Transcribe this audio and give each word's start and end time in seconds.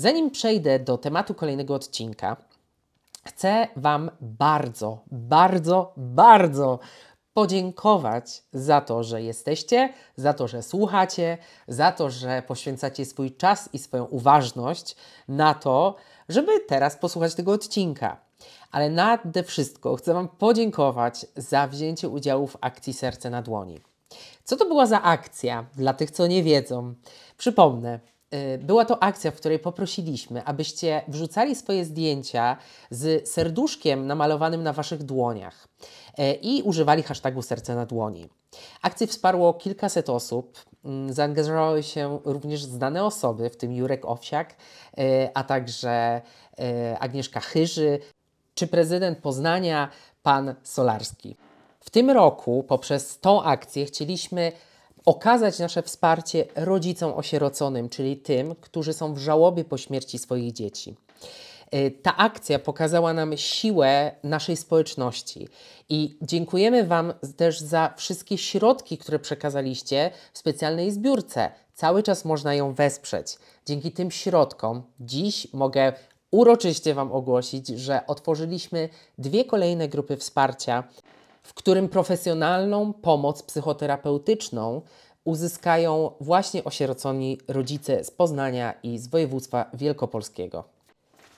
Zanim 0.00 0.30
przejdę 0.30 0.78
do 0.78 0.98
tematu 0.98 1.34
kolejnego 1.34 1.74
odcinka, 1.74 2.36
chcę 3.24 3.68
Wam 3.76 4.10
bardzo, 4.20 4.98
bardzo, 5.10 5.92
bardzo 5.96 6.78
podziękować 7.34 8.42
za 8.52 8.80
to, 8.80 9.02
że 9.02 9.22
jesteście, 9.22 9.92
za 10.16 10.32
to, 10.32 10.48
że 10.48 10.62
słuchacie, 10.62 11.38
za 11.68 11.92
to, 11.92 12.10
że 12.10 12.42
poświęcacie 12.46 13.04
swój 13.04 13.36
czas 13.36 13.68
i 13.72 13.78
swoją 13.78 14.04
uważność 14.04 14.96
na 15.28 15.54
to, 15.54 15.94
żeby 16.28 16.60
teraz 16.60 16.96
posłuchać 16.96 17.34
tego 17.34 17.52
odcinka. 17.52 18.20
Ale 18.70 18.90
nade 18.90 19.42
wszystko 19.42 19.96
chcę 19.96 20.14
Wam 20.14 20.28
podziękować 20.28 21.26
za 21.36 21.66
wzięcie 21.66 22.08
udziału 22.08 22.46
w 22.46 22.56
akcji 22.60 22.92
Serce 22.92 23.30
na 23.30 23.42
Dłoni. 23.42 23.80
Co 24.44 24.56
to 24.56 24.64
była 24.64 24.86
za 24.86 25.02
akcja? 25.02 25.66
Dla 25.76 25.94
tych, 25.94 26.10
co 26.10 26.26
nie 26.26 26.42
wiedzą, 26.42 26.94
przypomnę. 27.36 28.00
Y, 28.34 28.58
Była 28.58 28.84
to 28.84 29.02
akcja, 29.02 29.30
w 29.30 29.34
której 29.34 29.58
poprosiliśmy, 29.58 30.44
abyście 30.44 31.02
wrzucali 31.08 31.54
swoje 31.54 31.84
zdjęcia 31.84 32.56
z 32.90 33.28
serduszkiem 33.28 34.06
namalowanym 34.06 34.62
na 34.62 34.72
Waszych 34.72 35.02
dłoniach 35.02 35.68
y, 36.18 36.32
i 36.42 36.62
używali 36.62 37.02
hashtagu 37.02 37.42
Serce 37.42 37.74
na 37.74 37.86
Dłoni. 37.86 38.28
Akcję 38.82 39.06
wsparło 39.06 39.54
kilkaset 39.54 40.10
osób. 40.10 40.58
Mm, 40.84 41.12
Zaangażowały 41.12 41.82
się 41.82 42.18
również 42.24 42.64
znane 42.64 43.04
osoby, 43.04 43.50
w 43.50 43.56
tym 43.56 43.72
Jurek 43.72 44.04
Owsiak, 44.04 44.56
y, 44.98 45.28
a 45.34 45.44
także 45.44 46.20
Agnieszka 47.00 47.40
Chyży, 47.40 47.98
czy 48.54 48.66
prezydent 48.66 49.18
Poznania, 49.18 49.88
pan 50.22 50.54
Solarski. 50.62 51.36
W 51.80 51.90
tym 51.90 52.10
roku 52.10 52.64
poprzez 52.68 53.20
tą 53.20 53.42
akcję 53.42 53.86
chcieliśmy 53.86 54.52
okazać 55.04 55.58
nasze 55.58 55.82
wsparcie 55.82 56.44
rodzicom 56.56 57.12
osieroconym, 57.12 57.88
czyli 57.88 58.16
tym, 58.16 58.54
którzy 58.60 58.92
są 58.92 59.14
w 59.14 59.18
żałobie 59.18 59.64
po 59.64 59.78
śmierci 59.78 60.18
swoich 60.18 60.52
dzieci. 60.52 60.96
Y, 61.74 61.90
Ta 62.02 62.16
akcja 62.16 62.58
pokazała 62.58 63.12
nam 63.12 63.36
siłę 63.36 64.12
naszej 64.22 64.56
społeczności 64.56 65.48
i 65.88 66.18
dziękujemy 66.22 66.84
Wam 66.84 67.12
też 67.36 67.60
za 67.60 67.94
wszystkie 67.96 68.38
środki, 68.38 68.98
które 68.98 69.18
przekazaliście 69.18 70.10
w 70.32 70.38
specjalnej 70.38 70.92
zbiórce. 70.92 71.50
Cały 71.74 72.02
czas 72.02 72.24
można 72.24 72.54
ją 72.54 72.74
wesprzeć. 72.74 73.38
Dzięki 73.66 73.92
tym 73.92 74.10
środkom 74.10 74.82
dziś 75.00 75.52
mogę 75.52 75.92
uroczyście 76.30 76.94
Wam 76.94 77.12
ogłosić, 77.12 77.68
że 77.68 78.06
otworzyliśmy 78.06 78.88
dwie 79.18 79.44
kolejne 79.44 79.88
grupy 79.88 80.16
wsparcia, 80.16 80.84
w 81.48 81.54
którym 81.54 81.88
profesjonalną 81.88 82.92
pomoc 82.92 83.42
psychoterapeutyczną 83.42 84.82
uzyskają 85.24 86.10
właśnie 86.20 86.64
osieroconi 86.64 87.38
rodzice 87.48 88.04
z 88.04 88.10
Poznania 88.10 88.74
i 88.82 88.98
z 88.98 89.06
województwa 89.06 89.70
wielkopolskiego. 89.74 90.64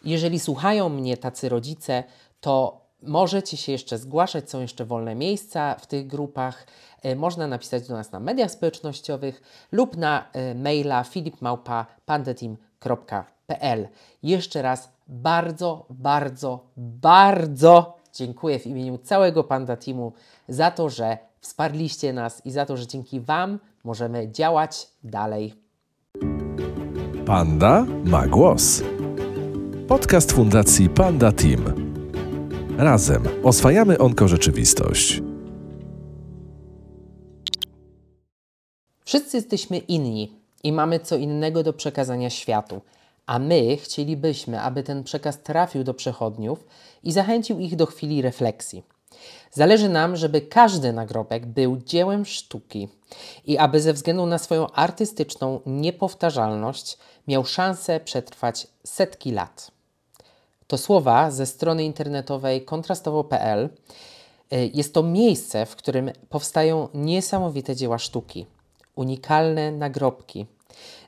Jeżeli 0.04 0.40
słuchają 0.40 0.88
mnie 0.88 1.16
tacy 1.16 1.48
rodzice, 1.48 2.04
to 2.40 2.80
możecie 3.02 3.56
się 3.56 3.72
jeszcze 3.72 3.98
zgłaszać, 3.98 4.50
są 4.50 4.60
jeszcze 4.60 4.84
wolne 4.84 5.14
miejsca 5.14 5.74
w 5.74 5.86
tych 5.86 6.06
grupach. 6.06 6.66
E, 7.02 7.16
Można 7.16 7.46
napisać 7.46 7.88
do 7.88 7.94
nas 7.94 8.12
na 8.12 8.20
mediach 8.20 8.50
społecznościowych 8.50 9.42
lub 9.72 9.96
na 9.96 10.30
e, 10.32 10.54
maila 10.54 11.04
filipmałpa.pandeteam.pl. 11.04 13.88
Jeszcze 14.22 14.62
raz 14.62 14.92
bardzo, 15.08 15.86
bardzo, 15.90 16.64
bardzo 16.76 17.99
dziękuję 18.14 18.58
w 18.58 18.66
imieniu 18.66 18.98
całego 18.98 19.44
Panda 19.44 19.76
Teamu 19.76 20.12
za 20.48 20.70
to, 20.70 20.88
że 20.88 21.18
wsparliście 21.40 22.12
nas 22.12 22.46
i 22.46 22.50
za 22.50 22.66
to, 22.66 22.76
że 22.76 22.86
dzięki 22.86 23.20
Wam 23.20 23.58
możemy 23.84 24.32
działać 24.32 24.86
dalej. 25.04 25.54
Panda 27.26 27.86
ma 28.04 28.26
głos. 28.26 28.82
Podcast 29.88 30.32
Fundacji 30.32 30.88
Panda 30.88 31.32
Team. 31.32 31.90
Razem 32.78 33.22
oswajamy 33.44 33.98
onkorzeczywistość. 33.98 35.22
Wszyscy 39.04 39.36
jesteśmy 39.36 39.78
inni 39.78 40.32
i 40.62 40.72
mamy 40.72 41.00
co 41.00 41.16
innego 41.16 41.62
do 41.62 41.72
przekazania 41.72 42.30
światu, 42.30 42.80
a 43.30 43.38
my 43.38 43.76
chcielibyśmy, 43.76 44.60
aby 44.60 44.82
ten 44.82 45.04
przekaz 45.04 45.42
trafił 45.42 45.84
do 45.84 45.94
przechodniów 45.94 46.66
i 47.02 47.12
zachęcił 47.12 47.58
ich 47.58 47.76
do 47.76 47.86
chwili 47.86 48.22
refleksji. 48.22 48.82
Zależy 49.50 49.88
nam, 49.88 50.16
żeby 50.16 50.40
każdy 50.40 50.92
nagrobek 50.92 51.46
był 51.46 51.76
dziełem 51.76 52.24
sztuki 52.24 52.88
i 53.46 53.58
aby 53.58 53.80
ze 53.80 53.92
względu 53.92 54.26
na 54.26 54.38
swoją 54.38 54.70
artystyczną 54.70 55.60
niepowtarzalność 55.66 56.98
miał 57.28 57.44
szansę 57.44 58.00
przetrwać 58.00 58.66
setki 58.84 59.32
lat. 59.32 59.70
To 60.66 60.78
słowa 60.78 61.30
ze 61.30 61.46
strony 61.46 61.84
internetowej 61.84 62.64
kontrastowo.pl. 62.64 63.68
Jest 64.74 64.94
to 64.94 65.02
miejsce, 65.02 65.66
w 65.66 65.76
którym 65.76 66.10
powstają 66.28 66.88
niesamowite 66.94 67.76
dzieła 67.76 67.98
sztuki, 67.98 68.46
unikalne 68.94 69.72
nagrobki, 69.72 70.46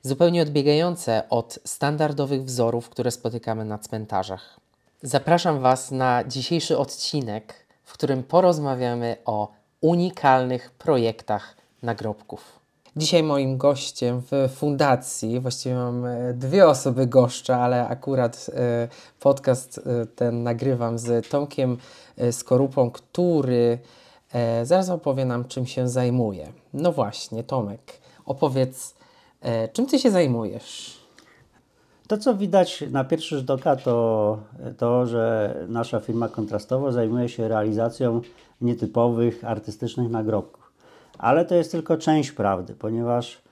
zupełnie 0.02 0.42
odbiegające 0.42 1.22
od 1.30 1.58
standardowych 1.64 2.44
wzorów, 2.44 2.88
które 2.88 3.10
spotykamy 3.10 3.64
na 3.64 3.78
cmentarzach. 3.78 4.60
Zapraszam 5.02 5.60
Was 5.60 5.90
na 5.90 6.24
dzisiejszy 6.24 6.78
odcinek, 6.78 7.66
w 7.84 7.92
którym 7.92 8.22
porozmawiamy 8.22 9.16
o 9.24 9.52
unikalnych 9.80 10.70
projektach 10.70 11.56
nagrobków. 11.82 12.62
Dzisiaj 12.96 13.22
moim 13.22 13.58
gościem 13.58 14.22
w 14.30 14.50
fundacji, 14.54 15.40
właściwie 15.40 15.74
mam 15.74 16.06
e, 16.06 16.34
dwie 16.34 16.68
osoby 16.68 17.06
goszcza, 17.06 17.60
ale 17.60 17.88
akurat 17.88 18.50
e, 18.54 18.88
podcast 19.20 19.78
e, 19.78 20.06
ten 20.06 20.42
nagrywam 20.42 20.98
z 20.98 21.28
Tomkiem 21.28 21.76
Skorupą, 22.30 22.90
który 22.90 23.78
zaraz 24.62 24.90
opowie 24.90 25.24
nam, 25.24 25.44
czym 25.44 25.66
się 25.66 25.88
zajmuje. 25.88 26.52
No 26.72 26.92
właśnie, 26.92 27.44
Tomek, 27.44 28.00
opowiedz, 28.26 28.94
czym 29.72 29.86
ty 29.86 29.98
się 29.98 30.10
zajmujesz? 30.10 30.98
To, 32.08 32.18
co 32.18 32.34
widać 32.34 32.84
na 32.90 33.04
pierwszy 33.04 33.38
rzut 33.38 33.50
oka, 33.50 33.76
to 33.76 34.38
to, 34.78 35.06
że 35.06 35.54
nasza 35.68 36.00
firma 36.00 36.28
kontrastowo 36.28 36.92
zajmuje 36.92 37.28
się 37.28 37.48
realizacją 37.48 38.20
nietypowych, 38.60 39.44
artystycznych 39.44 40.10
nagrobków. 40.10 40.72
Ale 41.18 41.44
to 41.44 41.54
jest 41.54 41.72
tylko 41.72 41.96
część 41.96 42.32
prawdy, 42.32 42.74
ponieważ 42.74 43.42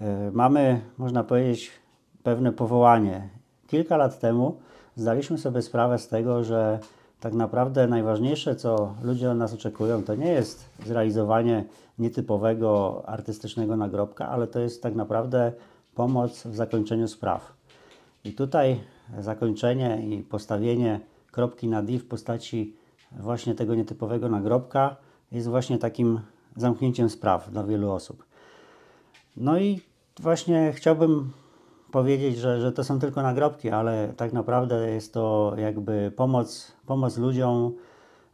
e, 0.00 0.30
mamy, 0.32 0.80
można 0.98 1.24
powiedzieć, 1.24 1.70
pewne 2.22 2.52
powołanie. 2.52 3.28
Kilka 3.66 3.96
lat 3.96 4.20
temu 4.20 4.56
zdaliśmy 4.96 5.38
sobie 5.38 5.62
sprawę 5.62 5.98
z 5.98 6.08
tego, 6.08 6.44
że 6.44 6.78
tak 7.24 7.34
naprawdę 7.34 7.86
najważniejsze, 7.86 8.56
co 8.56 8.94
ludzie 9.02 9.30
od 9.30 9.38
nas 9.38 9.54
oczekują, 9.54 10.02
to 10.02 10.14
nie 10.14 10.32
jest 10.32 10.70
zrealizowanie 10.86 11.64
nietypowego, 11.98 13.02
artystycznego 13.06 13.76
nagrobka, 13.76 14.28
ale 14.28 14.46
to 14.46 14.60
jest 14.60 14.82
tak 14.82 14.94
naprawdę 14.94 15.52
pomoc 15.94 16.46
w 16.46 16.54
zakończeniu 16.54 17.08
spraw. 17.08 17.52
I 18.24 18.32
tutaj 18.32 18.80
zakończenie 19.18 20.06
i 20.06 20.22
postawienie 20.22 21.00
kropki 21.30 21.68
na 21.68 21.82
D 21.82 21.98
w 21.98 22.08
postaci 22.08 22.76
właśnie 23.12 23.54
tego 23.54 23.74
nietypowego 23.74 24.28
nagrobka 24.28 24.96
jest 25.32 25.48
właśnie 25.48 25.78
takim 25.78 26.20
zamknięciem 26.56 27.10
spraw 27.10 27.50
dla 27.50 27.64
wielu 27.64 27.90
osób. 27.90 28.24
No 29.36 29.58
i 29.58 29.80
właśnie 30.20 30.72
chciałbym 30.72 31.32
powiedzieć, 31.94 32.38
że, 32.38 32.60
że 32.60 32.72
to 32.72 32.84
są 32.84 32.98
tylko 32.98 33.22
nagrobki, 33.22 33.70
ale 33.70 34.12
tak 34.16 34.32
naprawdę 34.32 34.90
jest 34.90 35.14
to 35.14 35.54
jakby 35.56 36.12
pomoc, 36.16 36.72
pomoc 36.86 37.18
ludziom 37.18 37.72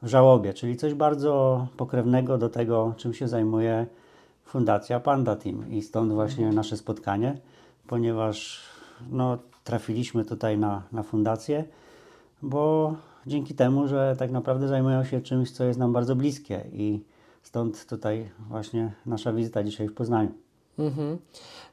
w 0.03 0.07
żałobie, 0.07 0.55
czyli 0.55 0.77
coś 0.77 0.95
bardzo 0.95 1.67
pokrewnego 1.77 2.39
do 2.39 2.49
tego, 2.49 2.95
czym 2.97 3.15
się 3.15 3.29
zajmuje 3.29 3.87
Fundacja 4.45 5.01
Panda 5.01 5.37
Team. 5.37 5.71
I 5.71 5.83
stąd 5.83 6.13
właśnie 6.13 6.53
nasze 6.53 6.77
spotkanie, 6.77 7.39
ponieważ 7.87 8.63
no, 9.11 9.39
trafiliśmy 9.65 10.25
tutaj 10.25 10.59
na, 10.59 10.83
na 10.93 11.03
fundację, 11.03 11.65
bo 12.43 12.95
dzięki 13.27 13.55
temu, 13.55 13.89
że 13.89 14.17
tak 14.19 14.31
naprawdę 14.31 14.69
zajmują 14.69 15.05
się 15.05 15.21
czymś, 15.21 15.51
co 15.51 15.65
jest 15.65 15.79
nam 15.79 15.93
bardzo 15.93 16.17
bliskie 16.17 16.65
i 16.73 17.05
stąd 17.43 17.87
tutaj 17.87 18.31
właśnie 18.49 18.93
nasza 19.07 19.33
wizyta 19.33 19.63
dzisiaj 19.65 19.89
w 19.89 19.95
Poznaniu. 19.95 20.50
Mhm. 20.79 21.19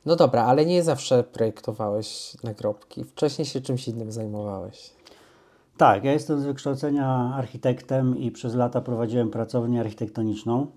No 0.06 0.16
dobra, 0.16 0.44
ale 0.44 0.66
nie 0.66 0.84
zawsze 0.84 1.24
projektowałeś 1.24 2.38
nagrobki. 2.44 3.04
Wcześniej 3.04 3.46
się 3.46 3.62
czymś 3.62 3.88
innym 3.88 4.12
zajmowałeś. 4.12 4.94
Tak, 5.78 6.04
ja 6.04 6.14
jestem 6.14 6.42
z 6.42 6.46
wykształcenia 6.46 7.34
architektem 7.36 8.18
i 8.18 8.32
przez 8.32 8.56
lata 8.56 8.82
prowadziłem 8.82 9.30
pracownię 9.30 9.80
architektoniczną. 9.80 10.68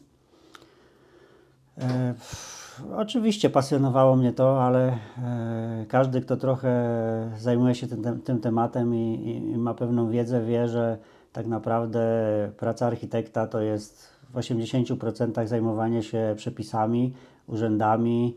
E, 1.79 2.15
oczywiście 2.97 3.51
pasjonowało 3.51 4.17
mnie 4.17 4.33
to, 4.33 4.65
ale 4.65 4.99
e, 5.19 5.87
każdy, 5.89 6.21
kto 6.21 6.37
trochę 6.37 6.73
zajmuje 7.39 7.75
się 7.75 7.87
tym, 7.87 8.21
tym 8.21 8.41
tematem 8.41 8.95
i, 8.95 9.41
i, 9.55 9.59
ma 9.59 9.75
pewną 9.75 10.11
wiedzę, 10.11 10.45
wie, 10.45 10.69
że 10.69 10.99
tak 11.33 11.47
naprawdę 11.47 12.01
praca 12.57 12.87
architekta 12.87 13.47
to 13.47 13.61
jest 13.61 14.09
w 14.31 14.37
80% 14.37 15.47
zajmowanie 15.47 16.03
się 16.03 16.35
przepisami, 16.37 17.15
urzędami, 17.50 18.35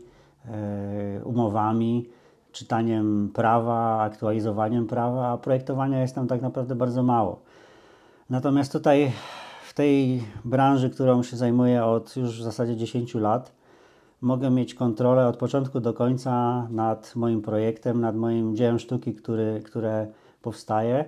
e, 0.48 1.24
umowami. 1.24 2.06
czytaniem 2.52 3.30
prawa, 3.34 4.00
aktualizowaniem 4.00 4.86
prawa, 4.86 5.28
a 5.28 5.38
projektowania 5.38 6.00
jest 6.00 6.14
tam 6.14 6.26
tak 6.26 6.42
naprawdę 6.42 6.74
bardzo 6.74 7.02
mało. 7.02 7.40
Natomiast 8.30 8.72
tutaj 8.72 9.12
w 9.68 9.74
tej 9.74 10.22
branży, 10.44 10.90
którą 10.90 11.22
się 11.22 11.36
zajmuję 11.36 11.84
od 11.84 12.16
już 12.16 12.40
w 12.40 12.42
zasadzie 12.42 12.76
10 12.76 13.14
lat, 13.14 13.52
mogę 14.20 14.50
mieć 14.50 14.74
kontrolę 14.74 15.28
od 15.28 15.36
początku 15.36 15.80
do 15.80 15.92
końca 15.92 16.66
nad 16.70 17.16
moim 17.16 17.42
projektem, 17.42 18.00
nad 18.00 18.16
moim 18.16 18.56
dziełem 18.56 18.78
sztuki, 18.78 19.14
który, 19.14 19.62
które 19.64 20.06
powstaje. 20.42 21.04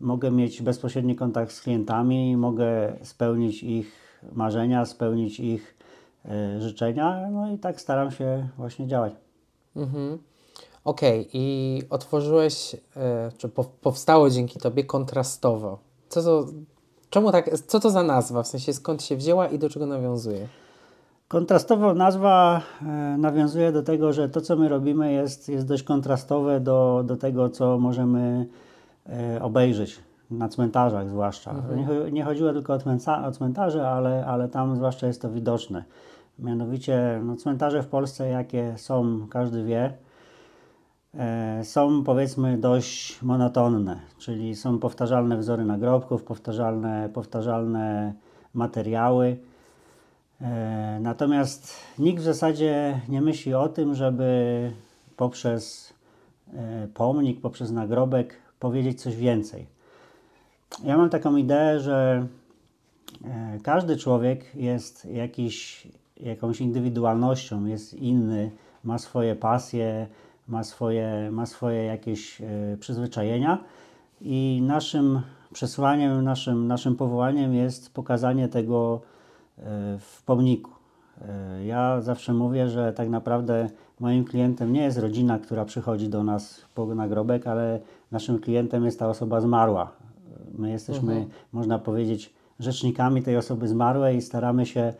Mogę 0.00 0.30
mieć 0.30 0.62
bezpośredni 0.62 1.16
kontakt 1.16 1.52
z 1.52 1.60
klientami, 1.60 2.36
mogę 2.36 2.92
spełnić 3.02 3.62
ich 3.62 4.20
marzenia, 4.32 4.84
spełnić 4.84 5.40
ich 5.40 5.79
życzenia, 6.58 7.28
no 7.30 7.52
i 7.52 7.58
tak 7.58 7.80
staram 7.80 8.10
się 8.10 8.48
właśnie 8.58 8.86
działać. 8.86 9.12
Mhm. 9.76 10.18
Okej, 10.84 11.28
i 11.32 11.82
otworzyłeś, 11.90 12.76
e, 12.96 13.30
czy 13.38 13.48
po, 13.48 13.64
powstało 13.64 14.30
dzięki 14.30 14.58
Tobie 14.58 14.84
kontrastowo. 14.84 15.78
Co 16.08 16.22
to, 16.22 16.46
czemu 17.10 17.32
tak, 17.32 17.58
co 17.58 17.80
to 17.80 17.90
za 17.90 18.02
nazwa? 18.02 18.42
W 18.42 18.48
sensie 18.48 18.72
skąd 18.72 19.02
się 19.02 19.16
wzięła 19.16 19.48
i 19.48 19.58
do 19.58 19.70
czego 19.70 19.86
nawiązuje? 19.86 20.48
Kontrastowo 21.28 21.94
nazwa 21.94 22.62
e, 22.82 22.86
nawiązuje 23.18 23.72
do 23.72 23.82
tego, 23.82 24.12
że 24.12 24.28
to, 24.28 24.40
co 24.40 24.56
my 24.56 24.68
robimy, 24.68 25.12
jest, 25.12 25.48
jest 25.48 25.66
dość 25.66 25.82
kontrastowe 25.82 26.60
do, 26.60 27.02
do 27.06 27.16
tego, 27.16 27.48
co 27.48 27.78
możemy 27.78 28.46
e, 29.08 29.42
obejrzeć 29.42 29.98
na 30.30 30.48
cmentarzach 30.48 31.08
zwłaszcza. 31.08 31.54
Nie, 31.76 32.12
nie 32.12 32.24
chodziło 32.24 32.52
tylko 32.52 32.78
o 33.24 33.32
cmentarze, 33.32 33.90
ale, 33.90 34.26
ale 34.26 34.48
tam 34.48 34.76
zwłaszcza 34.76 35.06
jest 35.06 35.22
to 35.22 35.30
widoczne. 35.30 35.84
Mianowicie 36.38 37.20
no, 37.24 37.36
cmentarze 37.36 37.82
w 37.82 37.88
Polsce, 37.88 38.28
jakie 38.28 38.74
są, 38.76 39.26
każdy 39.30 39.64
wie, 39.64 39.92
e, 41.14 41.64
są 41.64 42.04
powiedzmy 42.04 42.58
dość 42.58 43.22
monotonne, 43.22 44.00
czyli 44.18 44.56
są 44.56 44.78
powtarzalne 44.78 45.36
wzory 45.36 45.64
nagrobków, 45.64 46.24
powtarzalne, 46.24 47.08
powtarzalne 47.14 48.14
materiały. 48.54 49.36
E, 50.40 50.98
Natomiast 51.00 51.76
nikt 51.98 52.20
w 52.20 52.24
zasadzie 52.24 53.00
nie 53.08 53.20
myśli 53.20 53.54
o 53.54 53.68
tym, 53.68 53.94
żeby 53.94 54.72
poprzez 55.16 55.94
e, 56.54 56.88
pomnik, 56.94 57.40
poprzez 57.40 57.70
nagrobek 57.70 58.36
powiedzieć 58.58 59.02
coś 59.02 59.16
więcej. 59.16 59.79
Ja 60.84 60.96
mam 60.96 61.10
taką 61.10 61.36
ideę, 61.36 61.80
że 61.80 62.26
e, 63.24 63.58
każdy 63.62 63.96
człowiek 63.96 64.54
jest 64.54 65.04
jakiś, 65.04 65.88
jakąś 66.16 66.60
indywidualnością, 66.60 67.66
jest 67.66 67.94
inny, 67.94 68.50
ma 68.84 68.98
swoje 68.98 69.36
pasje, 69.36 70.06
ma 70.48 70.64
swoje, 70.64 71.30
ma 71.32 71.46
swoje 71.46 71.84
jakieś 71.84 72.40
e, 72.40 72.76
przyzwyczajenia 72.80 73.64
i 74.20 74.62
naszym 74.66 75.20
przesłaniem, 75.52 76.24
naszym, 76.24 76.66
naszym 76.66 76.96
powołaniem 76.96 77.54
jest 77.54 77.94
pokazanie 77.94 78.48
tego 78.48 79.00
e, 79.58 79.62
w 79.98 80.22
pomniku. 80.22 80.70
Ja 81.64 82.00
zawsze 82.00 82.34
mówię, 82.34 82.68
że 82.68 82.92
tak 82.92 83.08
naprawdę 83.08 83.68
moim 84.00 84.24
klientem 84.24 84.72
nie 84.72 84.82
jest 84.82 84.98
rodzina, 84.98 85.38
która 85.38 85.64
przychodzi 85.64 86.08
do 86.08 86.24
nas 86.24 86.64
po 86.74 86.94
nagrobek, 86.94 87.46
ale 87.46 87.80
naszym 88.10 88.38
klientem 88.38 88.84
jest 88.84 88.98
ta 88.98 89.08
osoba 89.08 89.40
zmarła. 89.40 89.92
My 90.58 90.70
jesteśmy, 90.70 91.26
można 91.52 91.78
powiedzieć, 91.78 92.34
rzecznikami 92.60 93.22
tej 93.22 93.36
osoby 93.36 93.68
zmarłej 93.68 94.16
i 94.16 94.22
staramy 94.22 94.66
się 94.66 94.80
e, 94.80 94.94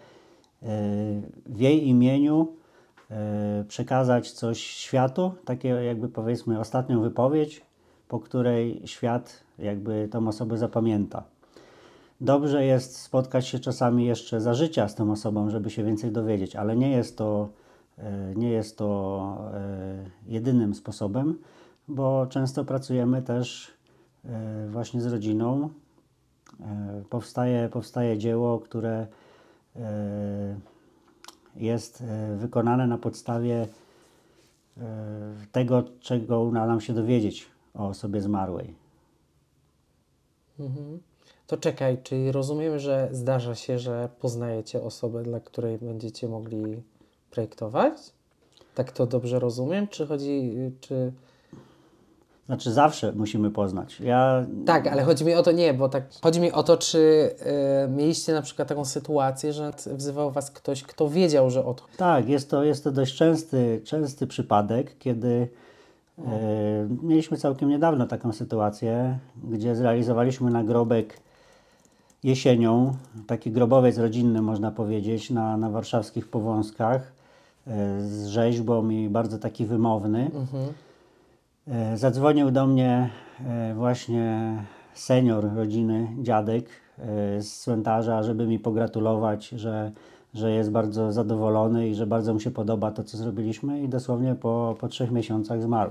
w 1.47 1.61
jej 1.61 1.89
imieniu 1.89 2.49
e, 3.11 3.65
przekazać 3.69 4.31
coś 4.31 4.61
światu, 4.61 5.33
takie 5.45 5.69
jakby 5.69 6.09
powiedzmy 6.09 6.61
ostatnią 6.61 7.01
wypowiedź, 7.01 7.63
po 8.09 8.21
której 8.21 8.83
świat 8.85 9.43
jakby 9.59 10.09
tą 10.11 10.29
osobę 10.29 10.59
zapamięta. 10.59 11.23
Dobrze 12.21 12.65
jest 12.65 12.99
spotkać 12.99 13.47
się 13.47 13.59
czasami 13.59 14.07
jeszcze 14.07 14.41
za 14.41 14.55
życia 14.55 14.89
z 14.89 14.95
tą 14.95 15.13
osobą, 15.13 15.51
żeby 15.51 15.71
się 15.71 15.85
więcej 15.85 16.13
dowiedzieć, 16.13 16.57
ale 16.57 16.77
nie 16.77 16.91
jest 16.91 17.17
to, 17.17 17.49
e, 17.99 18.35
nie 18.37 18.51
jest 18.51 18.79
to 18.79 19.39
jedynym 20.27 20.75
sposobem, 20.75 21.39
bo 21.89 22.27
często 22.27 22.65
pracujemy 22.65 23.23
też 23.23 23.80
właśnie 24.71 25.01
z 25.01 25.07
rodziną. 25.07 25.71
E, 26.61 27.03
Powstaje, 27.11 27.69
powstaje 27.69 28.19
dzieło, 28.19 28.59
które 28.59 29.07
e, 29.77 30.57
jest 31.57 32.01
e, 32.03 32.37
wykonane 32.37 32.87
na 32.87 32.99
podstawie 32.99 33.67
e, 34.79 35.35
tego, 35.53 35.83
czego 36.01 36.41
uda 36.41 36.67
nam 36.67 36.81
się 36.81 36.93
dowiedzieć 36.93 37.47
o 37.75 37.89
osobie 37.89 38.21
zmarłej. 38.21 38.75
To 41.47 41.57
czekaj, 41.57 42.03
czyli 42.03 42.33
rozumiem, 42.33 42.79
że 42.79 43.09
zdarza 43.13 43.55
się, 43.55 43.79
że 43.79 44.09
poznajecie 44.21 44.83
osobę, 44.83 45.23
dla 45.23 45.41
której 45.41 45.79
będziecie 45.79 46.29
mogli 46.29 46.83
projektować? 47.31 48.13
Tak 48.75 48.93
to 48.93 49.07
dobrze 49.07 49.39
rozumiem? 49.39 49.89
Czy 49.89 50.07
chodzi, 50.07 50.53
czy... 50.81 51.13
Znaczy 52.51 52.73
zawsze 52.73 53.13
musimy 53.13 53.51
poznać. 53.51 54.01
Ja 54.01 54.47
Tak, 54.67 54.87
ale 54.87 55.03
chodzi 55.03 55.25
mi 55.25 55.35
o 55.35 55.43
to 55.43 55.53
nie, 55.53 55.75
bo 55.75 55.89
tak. 55.89 56.05
Chodzi 56.23 56.41
mi 56.41 56.53
o 56.53 56.63
to, 56.63 56.77
czy 56.77 57.31
e, 57.85 57.89
mieliście 57.89 58.33
na 58.33 58.43
przykład 58.43 58.69
taką 58.69 58.85
sytuację, 58.85 59.53
że 59.53 59.73
wzywał 59.87 60.31
was 60.31 60.51
ktoś, 60.51 60.83
kto 60.83 61.09
wiedział, 61.09 61.51
że 61.51 61.65
o 61.65 61.75
to. 61.75 61.85
Tak, 61.97 62.29
jest 62.29 62.51
to, 62.51 62.65
jest 62.65 62.85
to 62.85 62.93
dość 62.93 63.17
częsty, 63.17 63.81
częsty 63.85 64.27
przypadek, 64.27 64.99
kiedy 64.99 65.49
e, 66.19 66.23
mieliśmy 67.03 67.37
całkiem 67.37 67.69
niedawno 67.69 68.07
taką 68.07 68.33
sytuację, 68.33 69.19
gdzie 69.45 69.77
zrealizowaliśmy 69.77 70.51
nagrobek 70.51 71.21
jesienią, 72.23 72.95
taki 73.27 73.51
grobowiec 73.51 73.99
rodzinny 73.99 74.43
można 74.43 74.71
powiedzieć, 74.71 75.31
na, 75.31 75.57
na 75.57 75.71
warszawskich 75.71 76.29
Powązkach 76.29 77.13
e, 77.67 78.01
z 78.03 78.27
rzeźbą 78.27 78.89
i 78.89 79.09
bardzo 79.09 79.39
taki 79.39 79.67
wymowny. 79.67 80.31
E, 80.55 80.90
Zadzwonił 81.95 82.51
do 82.51 82.67
mnie 82.67 83.11
e, 83.47 83.75
właśnie 83.75 84.57
senior 84.95 85.55
rodziny, 85.55 86.09
dziadek 86.23 86.69
e, 86.99 87.43
z 87.43 87.61
cmentarza, 87.61 88.23
żeby 88.23 88.47
mi 88.47 88.59
pogratulować, 88.59 89.49
że, 89.49 89.93
że 90.35 90.53
jest 90.53 90.71
bardzo 90.71 91.13
zadowolony 91.13 91.89
i 91.89 91.95
że 91.95 92.07
bardzo 92.07 92.35
mu 92.35 92.41
się 92.41 92.51
podoba 92.51 92.91
to, 92.91 93.05
co 93.05 93.17
zrobiliśmy 93.17 93.83
i 93.83 93.89
dosłownie 93.89 94.35
po, 94.35 94.77
po 94.81 94.89
trzech 94.89 95.11
miesiącach 95.11 95.63
zmarł. 95.63 95.91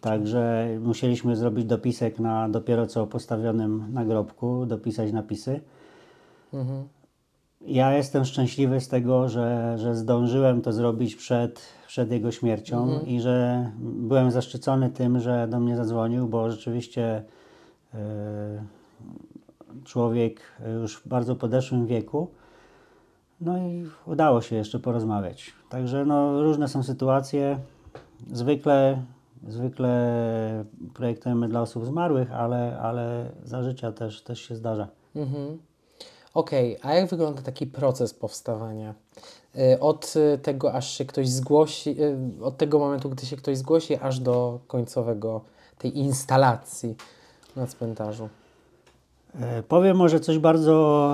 Także 0.00 0.68
musieliśmy 0.80 1.36
zrobić 1.36 1.64
dopisek 1.64 2.18
na 2.18 2.48
dopiero 2.48 2.86
co 2.86 3.06
postawionym 3.06 3.92
nagrobku, 3.92 4.66
dopisać 4.66 5.12
napisy. 5.12 5.60
Ja 7.60 7.92
jestem 7.92 8.24
szczęśliwy 8.24 8.80
z 8.80 8.88
tego, 8.88 9.28
że, 9.28 9.74
że 9.78 9.94
zdążyłem 9.96 10.62
to 10.62 10.72
zrobić 10.72 11.16
przed, 11.16 11.62
przed 11.94 12.10
jego 12.10 12.32
śmiercią 12.32 13.00
i 13.06 13.20
że 13.20 13.70
byłem 13.80 14.30
zaszczycony 14.30 14.90
tym, 14.90 15.20
że 15.20 15.48
do 15.48 15.60
mnie 15.60 15.76
zadzwonił, 15.76 16.28
bo 16.28 16.50
rzeczywiście 16.50 17.22
e, 17.94 18.64
człowiek 19.84 20.40
już 20.80 20.96
w 20.96 21.08
bardzo 21.08 21.36
podeszłym 21.36 21.86
wieku. 21.86 22.30
No 23.40 23.58
i 23.58 23.86
udało 24.06 24.40
się 24.40 24.56
jeszcze 24.56 24.78
porozmawiać. 24.78 25.52
Także 25.68 26.04
no, 26.04 26.42
różne 26.42 26.68
są 26.68 26.82
sytuacje. 26.82 27.58
Zwykle, 28.32 29.02
zwykle 29.48 30.64
projektujemy 30.94 31.48
dla 31.48 31.60
osób 31.60 31.86
zmarłych, 31.86 32.32
ale, 32.32 32.78
ale 32.80 33.32
za 33.44 33.62
życia 33.62 33.92
też, 33.92 34.22
też 34.22 34.40
się 34.40 34.56
zdarza. 34.56 34.88
Mhm. 35.16 35.58
Okej, 36.34 36.78
a 36.82 36.94
jak 36.94 37.10
wygląda 37.10 37.42
taki 37.42 37.66
proces 37.66 38.14
powstawania? 38.14 38.94
Y, 39.56 39.80
Od 39.80 40.14
tego, 40.42 40.72
aż 40.72 40.98
się 40.98 41.04
ktoś 41.04 41.28
zgłosi, 41.28 41.90
y, 42.02 42.44
od 42.44 42.56
tego 42.56 42.78
momentu, 42.78 43.10
gdy 43.10 43.26
się 43.26 43.36
ktoś 43.36 43.58
zgłosi, 43.58 43.96
aż 43.96 44.20
do 44.20 44.60
końcowego 44.66 45.40
tej 45.78 45.98
instalacji 45.98 46.96
na 47.56 47.66
cmentarzu. 47.66 48.28
E, 49.40 49.62
Powiem 49.62 49.96
może 49.96 50.20
coś 50.20 50.38
bardzo 50.38 51.10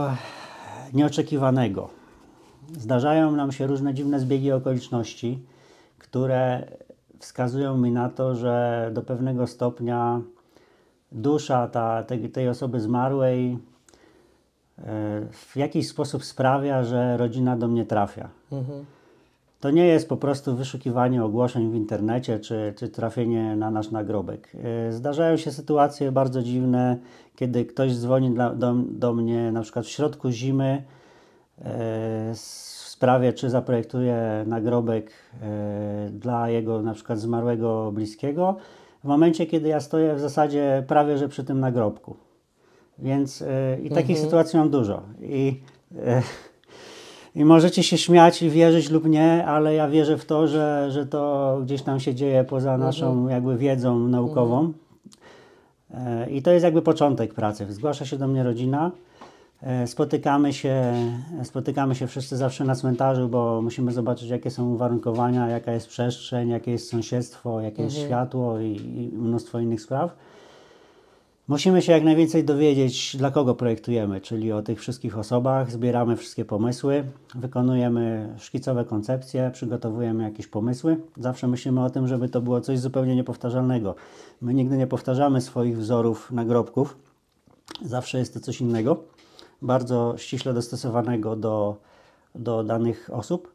nieoczekiwanego. 0.93 1.89
Zdarzają 2.79 3.33
nam 3.33 3.53
się 3.53 3.67
różne 3.67 3.95
dziwne 3.95 4.21
zbiegi 4.21 4.53
okoliczności, 4.53 5.43
które 5.99 6.67
wskazują 7.19 7.77
mi 7.77 7.91
na 7.93 8.09
to, 8.09 8.35
że 8.35 8.91
do 8.95 9.03
pewnego 9.03 9.47
stopnia 9.47 10.21
dusza 11.13 11.69
ta, 11.69 12.03
tej, 12.33 12.49
osoby 12.49 12.81
zmarłej 12.81 13.59
w 15.33 15.57
jakiś 15.57 15.89
sposób 15.89 16.25
sprawia, 16.25 16.85
że 16.85 17.17
rodzina 17.17 17.57
do 17.57 17.69
mnie 17.69 17.87
trafia. 17.87 18.29
To 19.61 19.71
nie 19.71 19.87
jest 19.87 20.09
po 20.09 20.17
prostu 20.17 20.57
wyszukiwanie 20.57 21.25
ogłoszeń 21.25 21.71
w 21.71 21.75
internecie 21.75 22.39
czy, 22.39 22.75
czy 22.77 22.89
trafienie 22.89 23.57
na 23.57 23.71
nasz 23.71 23.91
nagrobek. 23.91 24.53
E, 24.89 24.93
Zdarzają 24.93 25.37
się 25.37 25.51
sytuacje 25.51 26.13
bardzo 26.13 26.43
dziwne, 26.43 26.97
kiedy 27.37 27.65
ktoś 27.65 27.97
dzwoni 27.97 28.31
dla, 28.31 28.55
do, 28.55 28.75
do 28.75 29.13
mnie 29.13 29.53
na 29.53 29.63
przykład 29.63 29.85
w 29.85 29.89
środku 29.89 30.31
zimy 30.31 30.83
w 32.35 32.39
sprawie, 32.87 33.33
czy 33.33 33.51
zaprojektuje 33.51 34.45
nagrobek 34.47 35.13
dla 36.11 36.51
jego 36.51 36.83
na 36.83 36.95
przykład 36.95 37.19
zmarłego 37.19 37.93
bliskiego, 37.93 38.57
w 39.05 39.09
momencie, 39.09 39.47
kiedy 39.47 39.69
ja 39.69 39.81
stoję 39.81 40.15
w 40.15 40.21
zasadzie 40.21 40.85
prawie, 40.87 41.19
że 41.19 41.29
przy 41.29 41.45
tym 41.45 41.61
nagrobku. 41.61 42.17
Więc 43.03 43.45
i 43.85 43.89
takich 43.91 44.11
Mhm. 44.11 44.25
sytuacji 44.27 44.59
mam 44.59 44.71
dużo. 44.71 45.03
I, 45.23 45.61
I 47.35 47.45
możecie 47.45 47.83
się 47.83 47.99
śmiać 47.99 48.43
i 48.43 48.51
wierzyć 48.51 48.91
lub 48.91 49.05
nie, 49.09 49.47
ale 49.47 49.75
ja 49.75 49.89
wierzę 49.89 50.19
w 50.19 50.25
to, 50.25 50.47
że, 50.49 50.89
że 50.91 51.07
to 51.07 51.59
gdzieś 51.63 51.83
tam 51.83 52.01
się 52.01 52.15
dzieje 52.15 52.45
poza 52.45 52.79
naszą 52.79 53.29
jakby 53.29 53.57
wiedzą 53.57 53.99
naukową. 53.99 54.73
E, 55.95 56.31
I 56.31 56.43
to 56.43 56.51
jest 56.51 56.65
jakby 56.65 56.83
początek 56.83 57.35
pracy. 57.35 57.67
Zgłasza 57.73 58.05
się 58.07 58.17
do 58.19 58.29
mnie 58.29 58.43
rodzina, 58.43 58.91
e, 59.63 59.87
spotykamy 59.87 60.53
się, 60.53 60.95
spotykamy 61.43 61.95
się 61.95 62.07
wszyscy 62.07 62.37
zawsze 62.37 62.65
na 62.65 62.75
cmentarzu, 62.75 63.29
bo 63.29 63.63
musimy 63.63 63.93
zobaczyć, 63.93 64.29
jakie 64.29 64.51
są 64.51 64.71
uwarunkowania, 64.73 65.49
jaka 65.49 65.73
jest 65.73 65.89
przestrzeń, 65.89 66.49
jakie 66.49 66.71
jest 66.71 66.89
sąsiedztwo, 66.91 67.61
jakie 67.61 67.83
jest 67.83 67.97
światło 67.99 68.59
i, 68.61 68.67
i 68.73 69.17
mnóstwo 69.17 69.59
innych 69.61 69.81
spraw. 69.81 70.17
Musimy 71.51 71.83
się 71.83 71.93
jak 71.93 72.05
najwięcej 72.05 72.45
dowiedzieć, 72.45 73.17
dla 73.17 73.31
kogo 73.31 73.55
projektujemy, 73.55 74.21
czyli 74.21 74.53
o 74.53 74.63
tych 74.63 74.81
wszystkich 74.81 75.19
osobach, 75.19 75.71
zbieramy 75.71 76.17
wszystkie 76.17 76.45
pomysły, 76.45 77.05
wykonujemy 77.35 78.35
szkicowe 78.39 78.85
koncepcje, 78.85 79.51
przygotowujemy 79.55 80.23
jakieś 80.23 80.47
pomysły. 80.47 81.01
Zawsze 81.17 81.49
myślimy 81.49 81.85
o 81.85 81.91
tym, 81.91 82.09
żeby 82.09 82.29
to 82.29 82.41
było 82.41 82.61
coś 82.61 82.79
zupełnie 82.79 83.17
niepowtarzalnego. 83.17 83.95
My 84.41 84.55
nigdy 84.55 84.77
nie 84.77 84.87
powtarzamy 84.87 85.41
swoich 85.41 85.79
wzorów 85.79 86.33
nagrobków, 86.33 86.97
zawsze 87.85 88.19
jest 88.19 88.35
to 88.35 88.41
coś 88.41 88.61
innego, 88.61 89.05
bardzo 89.63 90.15
ściśle 90.17 90.55
dostosowanego 90.55 91.37
do, 91.37 91.77
do 92.35 92.65
danych 92.65 93.11
osób. 93.13 93.55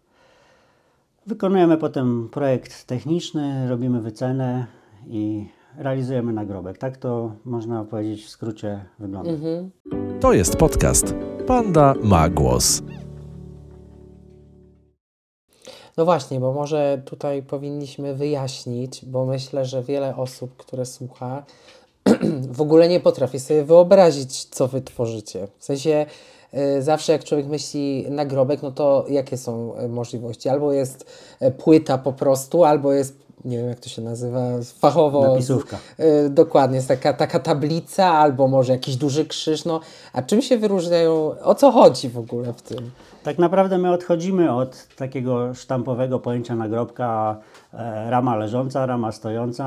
Wykonujemy 1.26 1.78
potem 1.78 2.30
projekt 2.32 2.86
techniczny, 2.86 3.70
robimy 3.70 4.02
wycenę 4.02 4.66
i 5.08 5.48
realizujemy 5.78 6.34
nagrobek. 6.34 6.78
Tak 6.78 6.98
to 6.98 7.32
można 7.46 7.84
powiedzieć 7.84 8.26
w 8.26 8.30
skrócie 8.30 8.86
wygląda. 9.00 9.32
To 10.20 10.34
jest 10.34 10.56
podcast 10.56 11.16
Panda 11.48 11.94
ma 12.04 12.30
głos. 12.30 12.82
No 15.98 16.06
właśnie, 16.06 16.40
bo 16.40 16.54
może 16.54 17.02
tutaj 17.06 17.44
powinniśmy 17.44 18.16
wyjaśnić, 18.16 19.06
bo 19.06 19.26
myślę, 19.26 19.66
że 19.66 19.84
wiele 19.84 20.16
osób, 20.16 20.58
które 20.58 20.86
słucha, 20.86 21.44
w 22.58 22.62
ogóle 22.62 22.88
nie 22.88 23.00
potrafi 23.00 23.40
sobie 23.40 23.64
wyobrazić, 23.64 24.46
co 24.46 24.68
wy 24.68 24.82
tworzycie. 24.82 25.48
W 25.58 25.66
sensie 25.66 26.06
y, 26.78 26.82
zawsze 26.82 27.12
jak 27.12 27.24
człowiek 27.24 27.48
myśli 27.48 28.06
nagrobek, 28.10 28.62
no 28.62 28.72
to 28.72 29.06
jakie 29.10 29.38
są 29.38 29.80
y, 29.80 29.88
możliwości? 29.88 30.50
Albo 30.50 30.74
jest 30.74 31.06
y, 31.42 31.52
płyta 31.52 31.98
po 31.98 32.14
prostu, 32.14 32.64
albo 32.64 32.94
jest, 32.94 33.25
nie 33.46 33.58
wiem 33.58 33.70
jak 33.70 33.80
to 33.80 33.90
się 33.90 34.02
nazywa, 34.02 34.42
fachowo. 34.80 35.28
Napisówka. 35.28 35.78
Y, 36.00 36.30
dokładnie, 36.30 36.76
jest 36.76 36.88
taka, 36.88 37.14
taka 37.14 37.40
tablica, 37.40 38.06
albo 38.06 38.48
może 38.48 38.74
jakiś 38.74 38.96
duży 38.96 39.26
krzyż. 39.26 39.66
No, 39.66 39.80
a 40.14 40.22
czym 40.22 40.42
się 40.42 40.58
wyróżniają? 40.58 41.36
O 41.44 41.56
co 41.56 41.72
chodzi 41.72 42.10
w 42.10 42.18
ogóle 42.18 42.54
w 42.54 42.62
tym? 42.62 42.92
Tak 43.24 43.38
naprawdę 43.38 43.78
my 43.78 43.92
odchodzimy 43.92 44.54
od 44.54 44.88
takiego 44.96 45.54
sztampowego 45.54 46.20
pojęcia 46.20 46.56
nagrobka 46.56 47.38
e, 47.74 48.10
rama 48.10 48.36
leżąca, 48.36 48.86
rama 48.86 49.12
stojąca, 49.12 49.66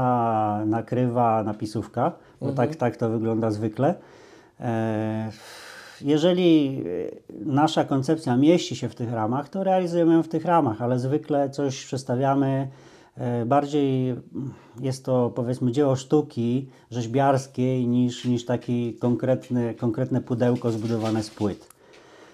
nakrywa, 0.66 1.42
napisówka, 1.42 2.12
bo 2.40 2.52
tak, 2.52 2.76
tak 2.76 2.96
to 2.96 3.10
wygląda 3.10 3.50
zwykle. 3.50 3.94
E, 4.60 5.30
jeżeli 6.00 6.84
e, 7.30 7.44
nasza 7.44 7.84
koncepcja 7.84 8.36
mieści 8.36 8.76
się 8.76 8.88
w 8.88 8.94
tych 8.94 9.12
ramach, 9.12 9.48
to 9.48 9.64
realizujemy 9.64 10.14
ją 10.14 10.22
w 10.22 10.28
tych 10.28 10.44
ramach, 10.44 10.82
ale 10.82 10.98
zwykle 10.98 11.50
coś 11.50 11.84
przestawiamy. 11.84 12.68
E, 13.18 13.46
Bardziej 13.46 14.10
mm, 14.10 14.20
jest 14.80 15.04
to 15.04 15.32
powiedzmy 15.34 15.72
dzieło 15.72 15.96
sztuki 15.96 16.68
rzeźbiarskiej 16.90 17.88
niż, 17.88 18.24
niż 18.24 18.44
taki 18.44 18.94
konkretny, 18.94 19.74
konkretne 19.74 20.20
pudełko 20.20 20.70
zbudowane 20.70 21.22
z 21.22 21.30
płyt. 21.30 21.68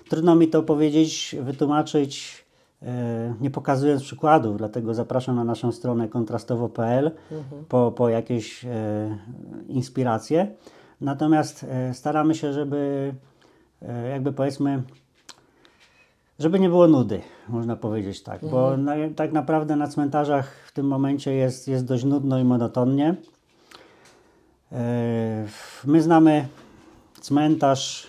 Trudno 0.09 0.35
mi 0.35 0.49
to 0.49 0.63
powiedzieć, 0.63 1.37
wytłumaczyć, 1.41 2.45
e, 2.83 3.35
nie 3.41 3.51
pokazując 3.51 4.03
przykładów, 4.03 4.57
dlatego 4.57 4.95
zapraszam 4.95 5.37
na 5.37 5.45
naszą 5.45 5.73
stronę 5.73 6.09
kontrastowo.pl 6.09 7.11
po, 7.69 7.93
po 7.93 8.09
jakieś 8.09 8.65
e, 8.65 8.69
inspiracje. 9.69 10.55
Natomiast 11.01 11.67
staramy 11.93 12.35
się, 12.35 12.53
żeby 12.53 13.15
jakby 14.11 14.33
powiedzmy, 14.33 14.83
żeby 16.39 16.61
nie 16.61 16.69
było 16.69 16.89
nudy, 16.89 17.21
można 17.49 17.77
powiedzieć 17.77 18.23
tak, 18.23 18.41
bo 18.51 18.77
na, 18.77 18.95
tak 19.17 19.33
naprawdę 19.33 19.77
na 19.77 19.89
cmentarzach 19.89 20.55
w 20.67 20.73
tym 20.73 20.87
momencie 20.87 21.35
jest, 21.35 21.69
jest 21.69 21.85
dość 21.85 22.05
nudno 22.05 22.39
i 22.39 22.45
monotonnie. 22.45 23.15
E, 24.73 25.47
My 25.85 26.03
znamy 26.03 26.49
cmentarz, 27.21 28.07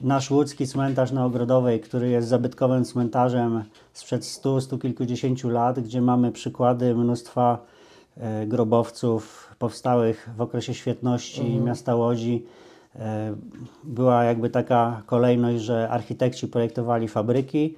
nasz 0.00 0.30
łódzki 0.30 0.66
cmentarz 0.66 1.12
na 1.12 1.24
Ogrodowej, 1.24 1.80
który 1.80 2.08
jest 2.08 2.28
zabytkowym 2.28 2.84
cmentarzem 2.84 3.64
sprzed 3.92 4.24
100, 4.24 4.60
stu 4.60 4.78
kilkudziesięciu 4.78 5.48
lat, 5.48 5.80
gdzie 5.80 6.00
mamy 6.00 6.32
przykłady 6.32 6.94
mnóstwa 6.94 7.58
e, 8.16 8.46
grobowców 8.46 9.54
powstałych 9.58 10.30
w 10.36 10.40
okresie 10.40 10.74
świetności 10.74 11.60
miasta 11.60 11.94
Łodzi. 11.94 12.46
E, 12.96 13.34
Była 13.84 14.24
jakby 14.24 14.50
taka 14.50 15.02
kolejność, 15.06 15.64
że 15.64 15.88
architekci 15.88 16.48
projektowali 16.48 17.08
fabryki, 17.08 17.76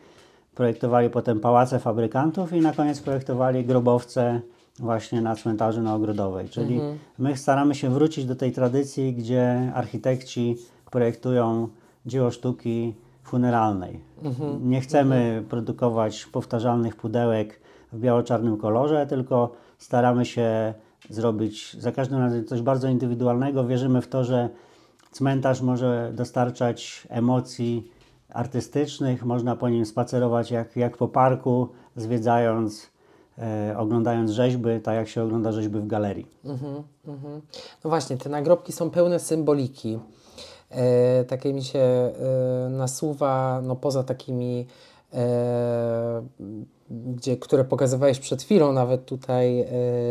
projektowali 0.55 1.11
potem 1.11 1.41
pałace 1.41 1.79
fabrykantów 1.79 2.53
i 2.53 2.61
na 2.61 2.73
koniec 2.73 3.01
projektowali 3.01 3.65
grobowce 3.65 4.41
właśnie 4.79 5.21
na 5.21 5.37
cmentarzu 5.37 5.83
na 5.83 5.95
Ogrodowej. 5.95 6.49
Czyli 6.49 6.81
my 7.19 7.37
staramy 7.37 7.75
się 7.75 7.91
wrócić 7.91 8.25
do 8.25 8.37
tej 8.37 8.53
tradycji, 8.53 9.15
gdzie 9.15 9.73
architekci 9.75 10.57
projektują 10.91 11.69
dzieło 12.07 12.31
sztuki 12.31 12.95
funeralnej. 13.23 14.01
Nie 14.61 14.81
chcemy 14.81 15.45
produkować 15.49 16.27
powtarzalnych 16.27 16.97
pudełek 16.97 17.61
w 17.93 18.01
biało-czarnym 18.01 18.57
kolorze, 18.57 19.07
tylko 19.07 19.53
staramy 19.79 20.25
się 20.25 20.75
zrobić 21.11 21.77
za 21.81 21.93
każdym 21.93 22.19
razem 22.19 22.45
coś 22.45 22.63
bardzo 22.63 22.89
indywidualnego. 22.89 23.67
Wierzymy 23.67 24.03
w 24.03 24.09
to, 24.09 24.25
że 24.25 24.49
cmentarz 25.13 25.61
może 25.61 26.11
dostarczać 26.15 27.07
emocji 27.11 27.91
artystycznych, 28.29 29.25
można 29.25 29.57
po 29.57 29.69
nim 29.69 29.87
spacerować 29.87 30.51
jak, 30.51 30.77
jak 30.77 30.97
po 30.97 31.09
parku, 31.09 31.69
zwiedzając, 31.97 32.91
e, 33.39 33.75
oglądając 33.79 34.31
rzeźby, 34.31 34.69
tak 34.83 34.95
jak 34.95 35.09
się 35.09 35.23
ogląda 35.23 35.53
rzeźby 35.53 35.79
w 35.79 35.87
galerii. 35.87 36.27
No 37.85 37.91
właśnie, 37.91 38.17
te 38.17 38.29
nagrobki 38.29 38.73
są 38.73 38.91
pełne 38.91 39.21
symboliki. 39.21 39.99
E, 40.71 41.25
takie 41.25 41.53
mi 41.53 41.63
się 41.63 41.79
e, 41.79 42.13
nasuwa, 42.71 43.61
no 43.65 43.77
poza 43.77 44.03
takimi, 44.03 44.67
e, 45.15 46.23
gdzie, 46.91 47.37
które 47.37 47.65
pokazywałeś 47.65 48.19
przed 48.19 48.43
chwilą, 48.43 48.73
nawet 48.73 49.05
tutaj 49.07 49.61
e, 49.61 49.67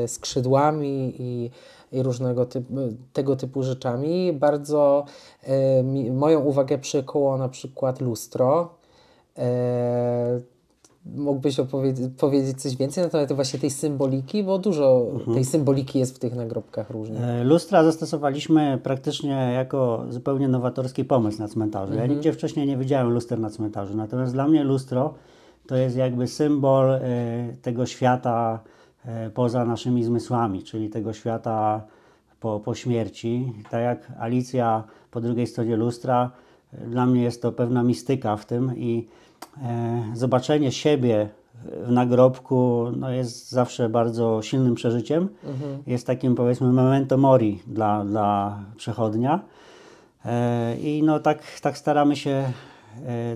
skrzydłami 0.07 1.15
i, 1.19 1.51
i 1.91 2.03
różnego 2.03 2.45
typu, 2.45 2.73
tego 3.13 3.35
typu 3.35 3.63
rzeczami. 3.63 4.33
Bardzo 4.33 5.05
e, 5.43 5.83
moją 6.11 6.39
uwagę 6.39 6.77
przykuło 6.77 7.37
na 7.37 7.49
przykład 7.49 8.01
lustro. 8.01 8.69
E, 9.37 10.39
Mógłbyś 11.05 11.59
opowiedzieć 11.59 12.11
powiedzieć 12.17 12.61
coś 12.61 12.75
więcej 12.75 13.03
na 13.03 13.09
temat 13.09 13.33
właśnie 13.33 13.59
tej 13.59 13.69
symboliki, 13.69 14.43
bo 14.43 14.57
dużo 14.57 15.05
tej 15.33 15.45
symboliki 15.45 15.99
jest 15.99 16.15
w 16.15 16.19
tych 16.19 16.35
nagrobkach 16.35 16.89
różnych. 16.89 17.21
E, 17.21 17.43
Lustra 17.43 17.83
zastosowaliśmy 17.83 18.79
praktycznie 18.83 19.51
jako 19.55 20.05
zupełnie 20.09 20.47
nowatorski 20.47 21.05
pomysł 21.05 21.39
na 21.39 21.47
cmentarzu. 21.47 21.93
Ja 21.93 22.05
nigdzie 22.05 22.33
wcześniej 22.33 22.67
nie 22.67 22.77
widziałem 22.77 23.09
luster 23.09 23.39
na 23.39 23.49
cmentarzu, 23.49 23.97
natomiast 23.97 24.33
dla 24.33 24.47
mnie 24.47 24.63
lustro 24.63 25.13
to 25.67 25.75
jest 25.75 25.95
jakby 25.95 26.27
symbol 26.27 26.91
e, 26.91 27.01
tego 27.61 27.85
świata 27.85 28.59
poza 29.33 29.65
naszymi 29.65 30.03
zmysłami, 30.03 30.63
czyli 30.63 30.89
tego 30.89 31.13
świata 31.13 31.81
po, 32.41 32.59
po 32.59 32.75
śmierci. 32.75 33.53
Tak 33.69 33.81
jak 33.81 34.11
Alicja 34.19 34.83
po 35.11 35.21
drugiej 35.21 35.47
stronie 35.47 35.75
lustra, 35.75 36.31
e, 36.73 36.87
dla 36.87 37.05
mnie 37.05 37.23
jest 37.23 37.41
to 37.41 37.51
pewna 37.51 37.83
mistyka 37.83 38.37
w 38.37 38.45
tym 38.45 38.77
i 38.77 39.07
e, 39.63 40.03
zobaczenie 40.13 40.71
siebie 40.71 41.29
w 41.83 41.91
nagrobku 41.91 42.87
no, 42.97 43.11
jest 43.11 43.49
zawsze 43.49 43.89
bardzo 43.89 44.41
silnym 44.41 44.75
przeżyciem. 44.75 45.29
Jest 45.87 46.07
takim 46.07 46.35
powiedzmy 46.35 46.71
memento 46.71 47.17
mori 47.17 47.59
dla, 47.67 48.05
dla 48.05 48.59
przechodnia. 48.77 49.39
E, 50.25 50.77
I 50.77 51.03
no, 51.03 51.19
tak, 51.19 51.59
tak 51.61 51.77
staramy 51.77 52.15
się 52.15 52.29
e, 52.29 52.51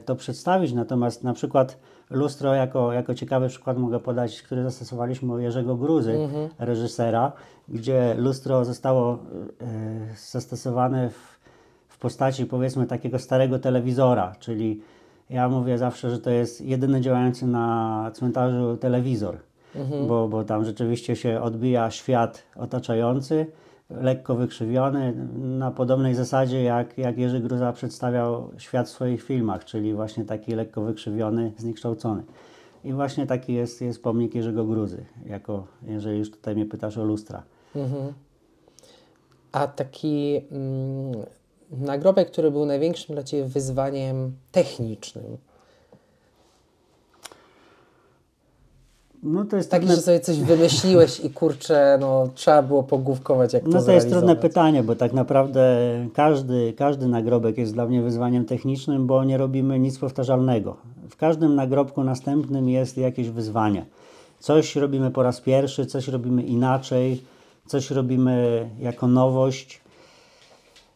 to 0.06 0.16
przedstawić. 0.16 0.74
Natomiast 0.74 1.24
na 1.24 1.34
przykład 1.34 1.78
lustro 2.10 2.54
jako, 2.54 2.94
jako 2.94 3.14
ciekawy 3.14 3.48
przykład 3.48 3.78
mogę 3.78 4.00
podać, 4.00 4.42
który 4.42 4.64
zastosowaliśmy 4.64 5.34
u 5.34 5.40
Jerzego 5.40 5.76
Gruzy, 5.76 6.18
reżysera, 6.60 7.32
gdzie 7.70 8.16
lustro 8.18 8.66
zostało 8.66 9.14
e, 9.14 9.18
zastosowane 10.32 11.10
w, 11.10 11.40
w 11.88 11.98
postaci 11.98 12.46
powiedzmy 12.46 12.86
takiego 12.86 13.20
starego 13.20 13.60
telewizora, 13.60 14.36
czyli 14.40 14.82
Ja 15.30 15.50
mówię 15.50 15.78
zawsze, 15.78 16.10
że 16.10 16.20
to 16.20 16.30
jest 16.30 16.62
jedyny 16.62 17.02
działający 17.02 17.48
na 17.48 18.12
cmentarzu 18.14 18.78
telewizor, 18.78 19.38
bo, 20.08 20.28
bo 20.28 20.44
tam 20.44 20.66
rzeczywiście 20.66 21.16
się 21.16 21.42
odbija 21.42 21.92
świat 21.92 22.44
otaczający, 22.56 23.46
lekko 23.90 24.36
wykrzywiony, 24.36 25.14
na 25.36 25.72
podobnej 25.72 26.16
zasadzie 26.16 26.64
jak, 26.64 26.98
jak 26.98 27.18
Jerzy 27.18 27.40
Gruza 27.40 27.74
przedstawiał 27.74 28.52
świat 28.58 28.88
w 28.88 28.92
swoich 28.92 29.24
filmach, 29.24 29.66
czyli 29.66 29.94
właśnie 29.94 30.26
taki 30.26 30.56
lekko 30.56 30.82
wykrzywiony, 30.82 31.54
zniekształcony. 31.58 32.24
I 32.84 32.94
właśnie 32.94 33.28
taki 33.28 33.54
jest, 33.54 33.82
jest 33.82 34.04
pomnik 34.04 34.36
Jerzego 34.36 34.66
Gruzy, 34.66 35.06
jako, 35.26 35.68
jeżeli 35.88 36.20
już 36.20 36.32
tutaj 36.32 36.56
mnie 36.56 36.66
pytasz 36.66 36.98
o 36.98 37.04
lustra. 37.04 37.44
A 39.52 39.68
taki 39.68 40.42
mm, 40.52 41.26
nagrobek, 41.72 42.32
który 42.32 42.52
był 42.52 42.66
największym 42.66 43.16
dla 43.16 43.24
Ciebie 43.24 43.46
wyzwaniem 43.46 44.36
technicznym. 44.52 45.38
No 49.26 49.46
to 49.46 49.58
jest 49.58 49.72
Taki, 49.72 49.86
trudne- 49.86 49.96
że 49.96 50.02
sobie 50.02 50.20
coś 50.20 50.40
wymyśliłeś 50.40 51.20
i 51.20 51.30
kurczę, 51.30 51.98
no 52.02 52.30
trzeba 52.36 52.62
było 52.62 52.84
pogłówkować, 52.84 53.54
jak 53.54 53.64
to 53.64 53.70
No 53.70 53.84
to 53.84 53.92
jest 53.92 54.10
trudne 54.10 54.36
pytanie, 54.36 54.84
bo 54.84 54.96
tak 54.96 55.14
naprawdę 55.14 55.80
każdy, 56.14 56.74
każdy 56.78 57.08
nagrobek 57.08 57.58
jest 57.58 57.74
dla 57.74 57.86
mnie 57.86 58.02
wyzwaniem 58.02 58.46
technicznym, 58.46 59.08
bo 59.08 59.24
nie 59.24 59.38
robimy 59.38 59.80
nic 59.80 59.98
powtarzalnego. 59.98 60.78
W 61.10 61.16
każdym 61.16 61.56
nagrobku 61.56 62.04
następnym 62.04 62.70
jest 62.70 62.98
jakieś 62.98 63.30
wyzwanie. 63.30 63.86
Coś 64.40 64.76
robimy 64.76 65.12
po 65.12 65.24
raz 65.24 65.42
pierwszy, 65.42 65.86
coś 65.86 66.08
robimy 66.08 66.44
inaczej, 66.44 67.24
coś 67.66 67.92
robimy 67.92 68.70
jako 68.80 69.08
nowość. 69.08 69.82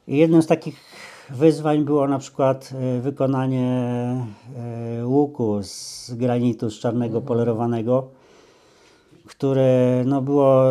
I 0.07 0.17
jednym 0.17 0.41
z 0.41 0.48
takich 0.48 0.75
wyzwań 1.29 1.86
było 1.86 2.07
na 2.07 2.19
przykład 2.19 2.69
e, 2.74 3.00
wykonanie 3.00 3.67
e, 5.00 5.07
łuku 5.07 5.63
z 5.63 6.13
granitu, 6.13 6.69
z 6.69 6.79
czarnego 6.79 7.21
polerowanego 7.21 8.19
które 9.29 10.03
no, 10.05 10.21
było 10.21 10.63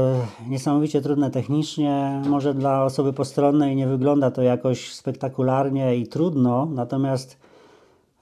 niesamowicie 0.48 1.02
trudne 1.02 1.30
technicznie. 1.30 2.22
Może 2.26 2.54
dla 2.54 2.84
osoby 2.84 3.12
postronnej 3.12 3.76
nie 3.76 3.86
wygląda 3.86 4.30
to 4.30 4.42
jakoś 4.42 4.92
spektakularnie 4.92 5.96
i 5.96 6.06
trudno, 6.06 6.68
natomiast 6.74 7.38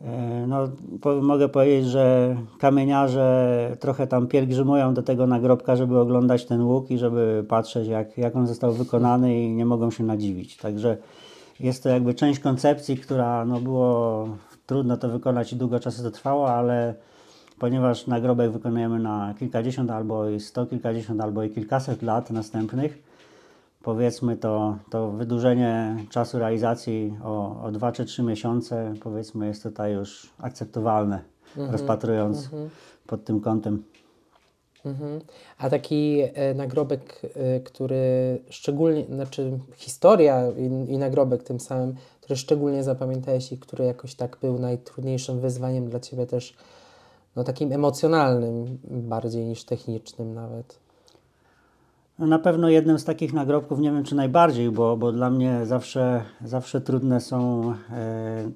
e, 0.01 0.47
no, 0.47 0.69
po, 1.01 1.15
mogę 1.15 1.49
powiedzieć, 1.49 1.87
że 1.87 2.37
kamieniarze 2.59 3.77
trochę 3.81 4.07
tam 4.07 4.27
pielgrzymują 4.27 4.95
do 4.95 5.03
tego 5.03 5.27
nagrobka, 5.27 5.77
żeby 5.77 5.99
oglądać 5.99 6.45
ten 6.45 6.63
łuk 6.63 6.91
i 6.91 6.99
żeby 6.99 7.45
patrzeć, 7.49 7.89
jak, 7.89 8.19
jak 8.19 8.37
on 8.37 8.47
został 8.47 8.73
wykonany 8.73 9.43
i 9.43 9.53
nie 9.53 9.67
mogą 9.67 9.91
się 9.91 10.05
nadziwić. 10.05 10.57
Także 10.57 10.97
jest 11.61 11.83
to 11.83 11.89
jakby 11.89 12.15
część 12.15 12.41
koncepcji, 12.41 12.97
która 12.97 13.45
no, 13.45 13.61
było 13.61 14.29
trudno 14.67 14.97
to 14.97 15.09
wykonać 15.09 15.53
i 15.53 15.57
długo 15.57 15.81
czasu 15.81 16.03
to 16.03 16.11
trwało, 16.11 16.51
ale 16.51 16.95
ponieważ 17.59 18.07
nagrobek 18.07 18.51
wykonujemy 18.51 18.99
na 18.99 19.35
kilkadziesiąt 19.39 19.91
albo 19.91 20.29
i 20.29 20.41
sto 20.41 20.67
kilkadziesiąt 20.67 21.21
albo 21.21 21.43
i 21.43 21.51
kilkaset 21.51 22.03
lat 22.03 22.31
następnych, 22.31 23.03
powiedzmy 23.83 24.37
to, 24.37 24.77
to 24.91 25.11
wydłużenie 25.11 25.97
czasu 26.11 26.39
realizacji 26.39 27.17
o, 27.25 27.63
o 27.63 27.73
2 27.73 27.93
czy 27.93 28.05
3 28.05 28.23
miesiące, 28.23 28.95
powiedzmy 29.01 29.47
jest 29.47 29.63
tutaj 29.63 29.93
już 29.93 30.33
akceptowalne, 30.39 31.23
rozpatrując 31.57 32.51
pod 33.07 33.25
tym 33.25 33.41
kątem. 33.41 33.83
Mhm. 34.87 35.21
A 35.59 35.71
taki 35.71 36.23
e, 36.35 36.55
nagrobek, 36.55 37.23
e, 37.35 37.61
który 37.61 38.39
szczególnie, 38.51 39.05
znaczy 39.05 39.59
historia 39.77 40.51
i, 40.51 40.93
i 40.93 40.99
nagrobek 40.99 41.43
tym 41.43 41.61
samym, 41.61 41.95
który 42.21 42.37
szczególnie 42.37 42.83
zapamiętałeś 42.83 43.53
i 43.53 43.59
który 43.59 43.85
jakoś 43.85 44.15
tak 44.15 44.39
był 44.41 44.59
najtrudniejszym 44.59 45.41
wyzwaniem 45.41 45.91
dla 45.91 46.01
Ciebie 46.01 46.27
też, 46.27 46.57
no 47.37 47.45
takim 47.45 47.73
emocjonalnym 47.73 48.79
bardziej 48.85 49.45
niż 49.45 49.65
technicznym 49.65 50.35
nawet. 50.35 50.79
No 52.19 52.27
na 52.27 52.39
pewno 52.39 52.69
jednym 52.69 52.99
z 52.99 53.05
takich 53.05 53.33
nagrobków, 53.33 53.79
nie 53.79 53.93
wiem 53.93 54.05
czy 54.05 54.15
najbardziej, 54.15 54.71
bo, 54.71 54.97
bo 54.97 55.13
dla 55.13 55.31
mnie 55.31 55.67
zawsze, 55.67 56.23
zawsze 56.45 56.81
trudne 56.81 57.21
są 57.21 57.71
e, 57.91 58.51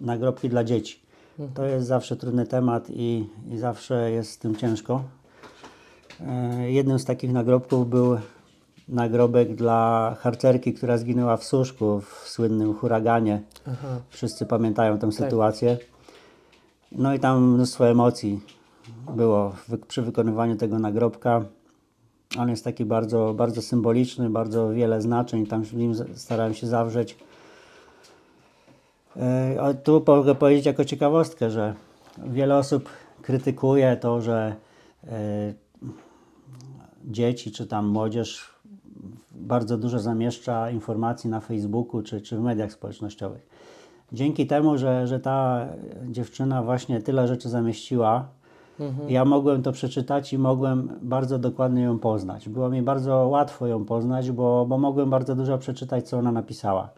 nagrobki 0.00 0.48
dla 0.48 0.64
dzieci. 0.64 1.02
To 1.54 1.64
jest 1.64 1.86
zawsze 1.86 2.16
trudny 2.16 2.46
temat 2.46 2.90
i, 2.90 3.28
i 3.50 3.58
zawsze 3.58 4.10
jest 4.10 4.30
z 4.30 4.38
tym 4.38 4.56
ciężko. 4.56 5.02
E, 6.20 6.70
jednym 6.70 6.98
z 6.98 7.04
takich 7.04 7.32
nagrobków 7.32 7.90
był 7.90 8.16
nagrobek 8.88 9.54
dla 9.54 10.16
harcerki, 10.20 10.74
która 10.74 10.98
zginęła 10.98 11.36
w 11.36 11.44
Suszku 11.44 12.00
w 12.00 12.28
słynnym 12.28 12.74
huraganie. 12.74 13.42
Aha. 13.66 13.88
Wszyscy 14.08 14.46
pamiętają 14.46 14.98
tę 14.98 15.12
sytuację. 15.12 15.78
No 16.94 17.14
i 17.14 17.18
tam 17.18 17.54
mnóstwo 17.54 17.88
emocji 17.88 18.40
było 19.16 19.54
przy 19.88 20.02
wykonywaniu 20.02 20.56
tego 20.56 20.78
nagrobka. 20.78 21.44
On 22.38 22.48
jest 22.48 22.64
taki 22.64 22.84
bardzo, 22.84 23.34
bardzo 23.34 23.62
symboliczny, 23.62 24.30
bardzo 24.30 24.70
wiele 24.70 25.02
znaczeń 25.02 25.46
tam 25.46 25.64
w 25.64 25.74
nim 25.74 25.94
starałem 26.14 26.54
się 26.54 26.66
zawrzeć. 26.66 27.16
E, 29.16 29.56
a 29.60 29.74
Tu 29.74 30.04
mogę 30.06 30.34
powiedzieć 30.34 30.66
jako 30.66 30.84
ciekawostkę, 30.84 31.50
że 31.50 31.74
wiele 32.26 32.56
osób 32.56 32.88
krytykuje 33.22 33.96
to, 33.96 34.20
że 34.20 34.56
e, 35.04 35.54
dzieci 37.04 37.52
czy 37.52 37.66
tam 37.66 37.86
młodzież 37.86 38.52
bardzo 39.30 39.78
dużo 39.78 39.98
zamieszcza 39.98 40.70
informacji 40.70 41.30
na 41.30 41.40
Facebooku 41.40 42.02
czy, 42.02 42.20
czy 42.20 42.36
w 42.36 42.40
mediach 42.40 42.72
społecznościowych. 42.72 43.51
Dzięki 44.12 44.46
temu, 44.46 44.78
że, 44.78 45.06
że 45.06 45.20
ta 45.20 45.66
dziewczyna 46.10 46.62
właśnie 46.62 47.02
tyle 47.02 47.28
rzeczy 47.28 47.48
zamieściła, 47.48 48.28
ja 49.08 49.24
mogłem 49.24 49.62
to 49.62 49.72
przeczytać 49.72 50.32
i 50.32 50.38
mogłem 50.38 50.88
bardzo 51.02 51.38
dokładnie 51.38 51.82
ją 51.82 51.98
poznać. 51.98 52.48
Było 52.48 52.70
mi 52.70 52.82
bardzo 52.82 53.28
łatwo 53.28 53.66
ją 53.66 53.84
poznać, 53.84 54.30
bo, 54.30 54.66
bo 54.66 54.78
mogłem 54.78 55.10
bardzo 55.10 55.34
dużo 55.34 55.58
przeczytać, 55.58 56.08
co 56.08 56.18
ona 56.18 56.32
napisała. 56.32 56.88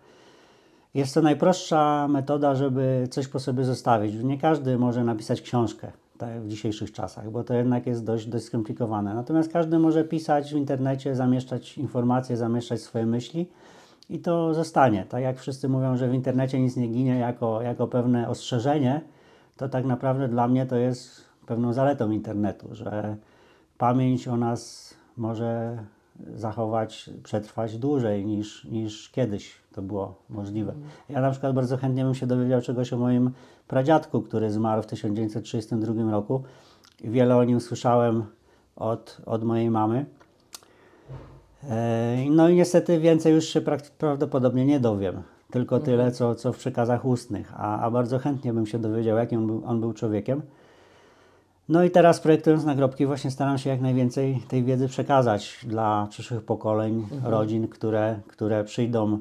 Jest 0.95 1.15
to 1.15 1.23
najprostsza 1.23 2.09
metoda, 2.09 2.55
żeby 2.55 3.09
coś 3.11 3.29
po 3.29 3.41
sobie 3.41 3.65
zostawić. 3.65 4.15
Nie 4.25 4.39
każdy 4.39 4.79
może 4.79 5.05
napisać 5.05 5.41
książkę 5.41 5.93
tak, 6.19 6.43
w 6.43 6.49
dzisiejszych 6.49 6.93
czasach, 6.93 7.31
bo 7.31 7.45
to 7.45 7.55
jednak 7.55 7.87
jest 7.87 8.05
dość, 8.05 8.27
dość 8.27 8.45
skomplikowane. 8.45 9.15
Natomiast 9.15 9.53
każdy 9.53 9.79
może 9.79 10.05
pisać 10.05 10.53
w 10.55 10.57
internecie, 10.57 11.15
zamieszczać 11.15 11.79
informacje, 11.79 12.37
zamieszczać 12.37 12.81
swoje 12.81 13.07
myśli 13.07 13.47
i 14.09 14.19
to 14.19 14.55
zostanie. 14.55 15.07
Tak 15.09 15.23
jak 15.23 15.39
wszyscy 15.39 15.69
mówią, 15.69 15.97
że 15.97 16.09
w 16.09 16.15
internecie 16.15 16.61
nic 16.61 16.77
nie 16.77 16.89
ginie 16.89 17.19
jako, 17.19 17.63
jako 17.63 17.87
pewne 17.87 18.29
ostrzeżenie, 18.29 19.01
to 19.57 19.69
tak 19.69 19.85
naprawdę 19.85 20.29
dla 20.29 20.49
mnie 20.49 20.67
to 20.67 20.77
jest 20.77 21.25
pewną 21.47 21.73
zaletą 21.73 22.11
internetu, 22.11 22.69
że 22.73 23.17
pamięć 23.79 24.29
o 24.29 24.37
nas 24.37 24.95
może 25.17 25.79
zachować, 26.35 27.11
przetrwać 27.23 27.79
dłużej 27.79 28.27
niż, 28.27 28.65
niż 28.65 29.11
kiedyś 29.11 29.55
to 29.73 29.83
było 29.83 30.15
możliwe. 30.29 30.75
Ja 31.09 31.21
na 31.21 31.31
przykład 31.31 31.55
bardzo 31.55 31.77
chętnie 31.77 32.05
bym 32.05 32.15
się 32.15 32.27
dowiedział 32.27 32.61
czegoś 32.61 32.93
o 32.93 32.99
moim 32.99 33.31
pradziadku, 33.69 34.23
który 34.23 34.51
zmarł 34.51 34.83
w 34.83 34.87
1932 34.87 36.11
roku. 36.11 36.43
Wiele 37.01 37.37
o 37.37 37.45
nim 37.45 37.61
słyszałem 37.61 38.25
od, 38.77 39.21
od 39.27 39.45
mojej 39.45 39.71
mamy. 39.71 40.07
No 42.31 42.49
i 42.49 42.55
niestety 42.55 43.01
więcej 43.01 43.35
już 43.35 43.45
się 43.45 43.61
prawdopodobnie 43.99 44.67
nie 44.67 44.81
dowiem. 44.81 45.23
Tylko 45.51 45.81
tyle, 45.81 46.13
co, 46.13 46.35
co 46.35 46.53
w 46.53 46.59
przekazach 46.59 47.05
ustnych. 47.05 47.53
A, 47.57 47.81
a 47.81 47.91
bardzo 47.91 48.19
chętnie 48.19 48.53
bym 48.53 48.67
się 48.67 48.79
dowiedział, 48.79 49.17
jakim 49.17 49.39
on 49.39 49.47
był, 49.47 49.63
on 49.67 49.81
był 49.81 49.93
człowiekiem. 49.93 50.43
No 51.69 51.85
i 51.85 51.91
teraz 51.91 52.21
projektując 52.21 52.65
nagrobki 52.65 53.07
właśnie 53.07 53.31
staram 53.31 53.59
się 53.59 53.71
jak 53.71 53.81
najwięcej 53.81 54.43
tej 54.49 54.65
wiedzy 54.65 54.89
przekazać 54.89 55.59
dla 55.67 56.07
przyszłych 56.11 56.43
pokoleń, 56.43 57.07
rodzin, 57.25 57.69
które, 57.69 58.21
które 58.29 58.65
przyjdą 58.65 59.19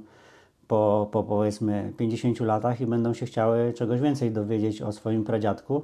po, 0.68 1.10
po 1.12 1.24
powiedzmy 1.24 1.94
50 1.98 2.40
latach 2.40 2.82
i 2.82 2.86
będą 2.86 3.14
się 3.14 3.26
chciały 3.26 3.74
czegoś 3.74 4.02
więcej 4.02 4.32
dowiedzieć 4.32 4.82
o 4.82 4.92
swoim 4.92 5.24
pradziadku. 5.24 5.84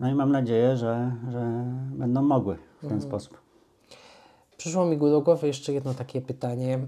No 0.00 0.10
i 0.10 0.14
mam 0.14 0.32
nadzieję, 0.32 0.76
że, 0.76 1.12
że 1.32 1.64
będą 1.90 2.22
mogły 2.22 2.56
w 2.82 2.88
ten 2.88 3.00
sposób. 3.00 3.41
Przyszło 4.62 4.86
mi 4.86 4.98
do 4.98 5.20
głowy 5.20 5.46
jeszcze 5.46 5.72
jedno 5.72 5.94
takie 5.94 6.20
pytanie. 6.20 6.78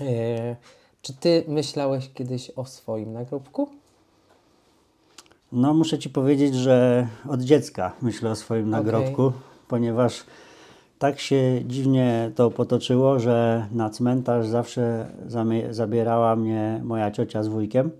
E, 0.00 0.56
Czy 1.02 1.14
Ty 1.14 1.44
myślałeś 1.48 2.10
kiedyś 2.14 2.50
o 2.50 2.64
swoim 2.64 3.12
nagrobku? 3.12 3.68
No, 5.52 5.74
muszę 5.74 5.98
Ci 5.98 6.10
powiedzieć, 6.10 6.54
że 6.54 7.08
od 7.28 7.40
dziecka 7.40 7.92
myślę 8.02 8.30
o 8.30 8.36
swoim 8.36 8.70
nagrobku, 8.70 9.32
ponieważ 9.68 10.24
tak 10.98 11.20
się 11.20 11.62
dziwnie 11.66 12.32
to 12.34 12.50
potoczyło, 12.50 13.20
że 13.20 13.66
na 13.72 13.90
cmentarz 13.90 14.46
zawsze 14.46 15.10
zabierała 15.70 16.36
mnie 16.36 16.80
moja 16.84 17.10
ciocia 17.10 17.42
z 17.42 17.48
wujkiem. 17.48 17.90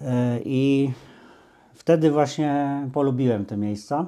E, 0.00 0.40
I 0.44 0.92
wtedy 1.74 2.10
właśnie 2.10 2.80
polubiłem 2.92 3.46
te 3.46 3.56
miejsca. 3.56 4.06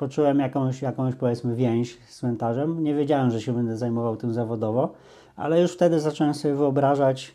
Poczułem 0.00 0.38
jakąś, 0.38 0.82
jakąś 0.82 1.14
powiedzmy 1.14 1.56
więź 1.56 1.98
z 2.08 2.16
cmentarzem. 2.18 2.84
Nie 2.84 2.94
wiedziałem, 2.94 3.30
że 3.30 3.40
się 3.40 3.52
będę 3.52 3.76
zajmował 3.76 4.16
tym 4.16 4.34
zawodowo, 4.34 4.92
ale 5.36 5.60
już 5.60 5.72
wtedy 5.72 6.00
zacząłem 6.00 6.34
sobie 6.34 6.54
wyobrażać, 6.54 7.34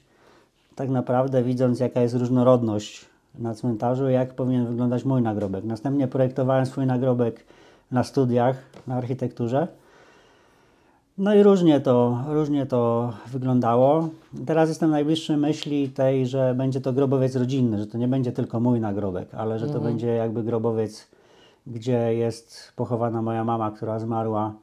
tak 0.76 0.90
naprawdę 0.90 1.44
widząc 1.44 1.80
jaka 1.80 2.02
jest 2.02 2.16
różnorodność 2.16 3.06
na 3.40 3.54
cmentarzu, 3.54 4.10
jak 4.10 4.34
powinien 4.34 4.66
wyglądać 4.66 5.06
mój 5.06 5.22
nagrobek. 5.22 5.64
Następnie 5.64 6.08
projektowałem 6.08 6.66
swój 6.66 6.86
nagrobek 6.86 7.44
na 7.92 8.04
studiach 8.04 8.56
na 8.88 8.96
architekturze. 8.96 9.68
No 11.18 11.36
i 11.36 11.44
różnie 11.44 11.82
to, 11.82 12.24
różnie 12.28 12.66
to 12.66 13.14
wyglądało. 13.28 14.10
Teraz 14.46 14.70
jestem 14.70 14.90
najbliższy 14.90 15.38
myśli 15.38 15.90
tej, 15.90 16.28
że 16.28 16.56
będzie 16.58 16.82
to 16.82 16.94
grobowiec 16.94 17.36
rodzinny, 17.36 17.78
że 17.78 17.88
to 17.88 17.98
nie 17.98 18.08
będzie 18.08 18.32
tylko 18.32 18.60
mój 18.60 18.80
nagrobek, 18.80 19.36
ale 19.36 19.60
że 19.60 19.68
to 19.68 19.80
będzie 19.80 20.08
jakby 20.08 20.44
grobowiec, 20.44 21.08
gdzie 21.68 22.14
jest 22.14 22.74
pochowana 22.76 23.22
moja 23.22 23.44
mama, 23.44 23.72
która 23.72 24.00
zmarła 24.00 24.54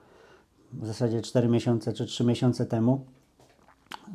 w 0.73 0.87
zasadzie 0.87 1.23
4 1.23 1.49
miesiące 1.49 1.93
czy 1.93 2.07
3 2.07 2.25
miesiące 2.25 2.67
temu. 2.67 3.05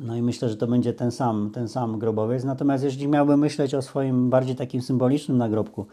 No 0.00 0.16
i 0.16 0.22
myślę, 0.22 0.48
że 0.48 0.56
to 0.56 0.66
będzie 0.66 0.92
ten 0.92 1.10
sam, 1.10 1.50
ten 1.54 1.68
sam 1.68 1.98
grobowiec. 1.98 2.44
Natomiast 2.44 2.84
jeśli 2.84 3.08
miałbym 3.08 3.40
myśleć 3.40 3.74
o 3.74 3.82
swoim 3.82 4.30
bardziej 4.30 4.56
takim 4.56 4.82
symbolicznym 4.82 5.38
nagrobku, 5.38 5.86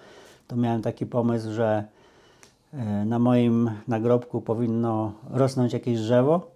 to 0.48 0.56
miałem 0.56 0.82
taki 0.82 1.06
pomysł, 1.06 1.52
że 1.52 1.84
e, 2.74 3.06
na 3.06 3.20
moim 3.20 3.72
nagrobku 3.88 4.42
powinno 4.42 5.12
rosnąć 5.30 5.74
jakieś 5.74 6.00
drzewo, 6.00 6.52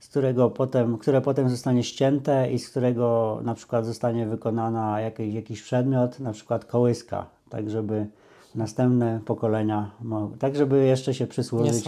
z 0.00 0.08
którego 0.08 0.50
potem, 0.50 0.98
które 0.98 1.20
potem 1.20 1.50
zostanie 1.50 1.84
ścięte 1.84 2.52
i 2.52 2.58
z 2.58 2.70
którego 2.70 3.38
na 3.44 3.54
przykład 3.54 3.86
zostanie 3.86 4.26
wykonana 4.26 5.00
jakiś, 5.00 5.34
jakiś 5.34 5.62
przedmiot, 5.62 6.20
na 6.20 6.32
przykład 6.32 6.64
kołyska, 6.64 7.26
tak 7.50 7.70
żeby 7.70 8.06
następne 8.54 9.20
pokolenia, 9.24 9.90
tak 10.38 10.56
żeby 10.56 10.84
jeszcze 10.84 11.14
się 11.14 11.26
przysłużyć 11.26 11.84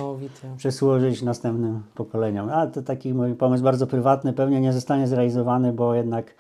przysłużyć 0.57 1.23
następnym 1.23 1.83
pokoleniom. 1.95 2.51
A 2.51 2.67
to 2.67 2.83
taki 2.83 3.15
mój 3.15 3.35
pomysł 3.35 3.65
bardzo 3.65 3.87
prywatny, 3.87 4.33
pewnie 4.33 4.61
nie 4.61 4.73
zostanie 4.73 5.07
zrealizowany, 5.07 5.73
bo 5.73 5.95
jednak 5.95 6.35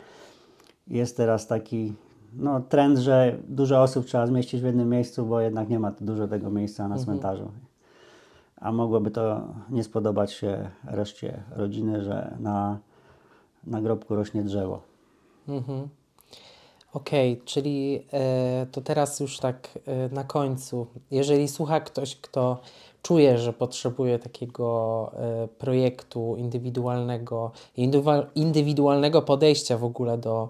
jest 0.89 1.17
teraz 1.17 1.47
taki 1.47 1.93
no, 2.37 2.61
trend, 2.61 2.99
że 2.99 3.37
dużo 3.49 3.83
osób 3.83 4.07
trzeba 4.07 4.27
zmieścić 4.27 4.61
w 4.61 4.65
jednym 4.65 4.89
miejscu, 4.89 5.27
bo 5.27 5.41
jednak 5.41 5.69
nie 5.69 5.79
ma 5.79 5.93
dużo 6.01 6.29
tego 6.29 6.51
miejsca 6.51 6.89
na 6.89 6.99
cmentarzu. 6.99 7.51
A 8.57 8.73
mogłoby 8.73 9.11
to 9.11 9.49
nie 9.71 9.85
spodobać 9.85 10.33
się 10.33 10.71
reszcie 10.85 11.43
rodziny, 11.51 12.03
że 12.03 12.37
na 12.41 12.79
nagrobku 13.67 14.15
rośnie 14.15 14.43
drzewo. 14.43 14.81
Mhm. 15.49 15.89
Okej, 16.95 17.41
czyli 17.45 18.07
e, 18.13 18.67
to 18.73 18.81
teraz 18.81 19.21
już 19.21 19.39
tak 19.39 19.79
e, 19.87 20.09
na 20.15 20.25
końcu. 20.25 20.87
Jeżeli 21.11 21.49
słucha 21.49 21.81
ktoś, 21.81 22.17
kto 22.17 22.61
czuje, 23.03 23.39
że 23.39 23.53
potrzebuje 23.53 24.19
takiego 24.19 25.11
e, 25.17 25.49
projektu 25.49 26.37
indywidualnego, 26.37 27.51
indywidualnego 28.35 29.23
podejścia 29.23 29.79
w 29.79 29.85
ogóle 29.85 30.19
do 30.19 30.49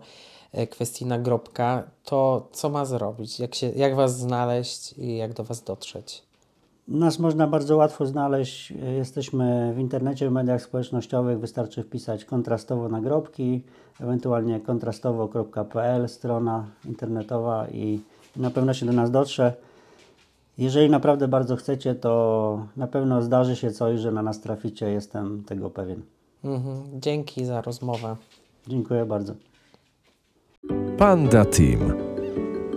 kwestii 0.71 1.07
nagrobka, 1.07 1.83
to 2.05 2.49
co 2.53 2.69
ma 2.69 2.85
zrobić? 2.85 3.41
Jak, 3.41 3.55
się, 3.55 3.69
jak 3.77 3.97
Was 3.97 4.19
znaleźć 4.19 4.93
i 4.99 5.17
jak 5.17 5.33
do 5.33 5.45
Was 5.45 5.63
dotrzeć? 5.63 6.23
Nas 6.89 7.19
można 7.19 7.47
bardzo 7.47 7.77
łatwo 7.77 8.07
znaleźć. 8.07 8.73
Jesteśmy 8.97 9.73
w 9.77 9.79
internecie, 9.79 10.29
w 10.29 10.33
mediach 10.33 10.63
społecznościowych. 10.63 11.41
Wystarczy 11.41 11.83
wpisać 11.83 12.25
kontrastowo 12.25 12.89
nagrobki, 12.89 13.63
ewentualnie 14.01 14.61
kontrastowo.pl, 14.61 16.09
strona 16.09 16.65
internetowa 16.85 17.69
i 17.69 18.01
na 18.37 18.51
pewno 18.51 18.75
się 18.75 18.87
do 18.87 18.93
nas 18.93 19.11
dotrze. 19.11 19.53
Jeżeli 20.59 20.91
naprawdę 20.91 21.29
bardzo 21.29 21.57
chcecie, 21.57 21.95
to 21.95 22.67
na 22.77 22.87
pewno 22.87 23.23
zdarzy 23.23 23.57
się 23.57 23.71
coś, 23.71 24.01
że 24.01 24.13
na 24.13 24.23
nas 24.23 24.41
traficie. 24.41 24.91
Jestem 24.91 25.45
tego 25.45 25.71
pewien. 25.71 26.03
Mhm. 26.45 27.01
Dzięki 27.01 27.45
za 27.45 27.63
rozmowę. 27.63 28.17
Dziękuję 28.67 29.05
bardzo. 29.05 29.35
Panda 30.99 31.45
Team. 31.45 31.93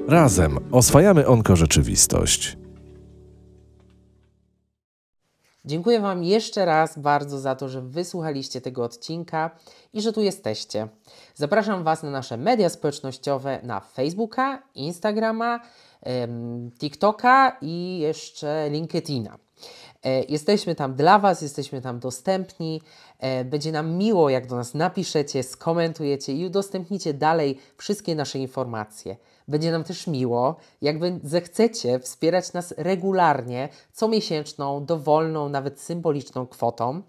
Razem 0.07 0.57
oswajamy 0.71 1.27
onkorzeczywistość. 1.27 2.56
Dziękuję 5.67 5.99
Wam 5.99 6.23
jeszcze 6.23 6.65
raz 6.65 6.99
bardzo 6.99 7.39
za 7.39 7.55
to, 7.55 7.69
że 7.69 7.81
wysłuchaliście 7.81 8.61
tego 8.61 8.83
odcinka 8.83 9.51
i 9.93 10.01
że 10.01 10.13
tu 10.13 10.21
jesteście. 10.21 10.87
Zapraszam 11.35 11.83
Was 11.83 12.03
na 12.03 12.11
nasze 12.11 12.37
media 12.37 12.69
społecznościowe 12.69 13.59
na 13.63 13.79
Facebooka, 13.79 14.63
Instagrama, 14.75 15.59
TikToka 16.79 17.57
i 17.61 17.99
jeszcze 17.99 18.69
LinkedIna. 18.69 19.37
E, 20.03 20.23
Jesteśmy 20.23 20.75
tam 20.75 20.95
dla 20.95 21.19
Was, 21.19 21.41
jesteśmy 21.41 21.81
tam 21.81 21.99
dostępni. 21.99 22.81
E, 23.19 23.45
Będzie 23.45 23.71
nam 23.71 23.91
miło, 23.97 24.29
jak 24.29 24.47
do 24.47 24.55
nas 24.55 24.73
napiszecie, 24.73 25.43
skomentujecie 25.43 26.33
i 26.33 26.45
udostępnicie 26.45 27.13
dalej 27.13 27.57
wszystkie 27.77 28.15
nasze 28.15 28.39
informacje. 28.39 29.17
Będzie 29.47 29.71
nam 29.71 29.83
też 29.83 30.07
miło, 30.07 30.55
jak 30.81 30.99
wy- 30.99 31.19
zechcecie 31.23 31.99
wspierać 31.99 32.53
nas 32.53 32.73
regularnie, 32.77 33.69
comiesięczną, 33.93 34.85
dowolną, 34.85 35.49
nawet 35.49 35.81
symboliczną 35.81 36.47
kwotą, 36.47 37.01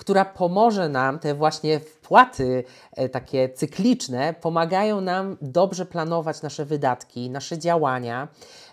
która 0.00 0.24
pomoże 0.24 0.88
nam, 0.88 1.18
te 1.18 1.34
właśnie 1.34 1.80
wpłaty 1.80 2.64
e, 2.92 3.08
takie 3.08 3.48
cykliczne, 3.48 4.34
pomagają 4.40 5.00
nam 5.00 5.36
dobrze 5.42 5.86
planować 5.86 6.42
nasze 6.42 6.64
wydatki, 6.64 7.30
nasze 7.30 7.58
działania. 7.58 8.28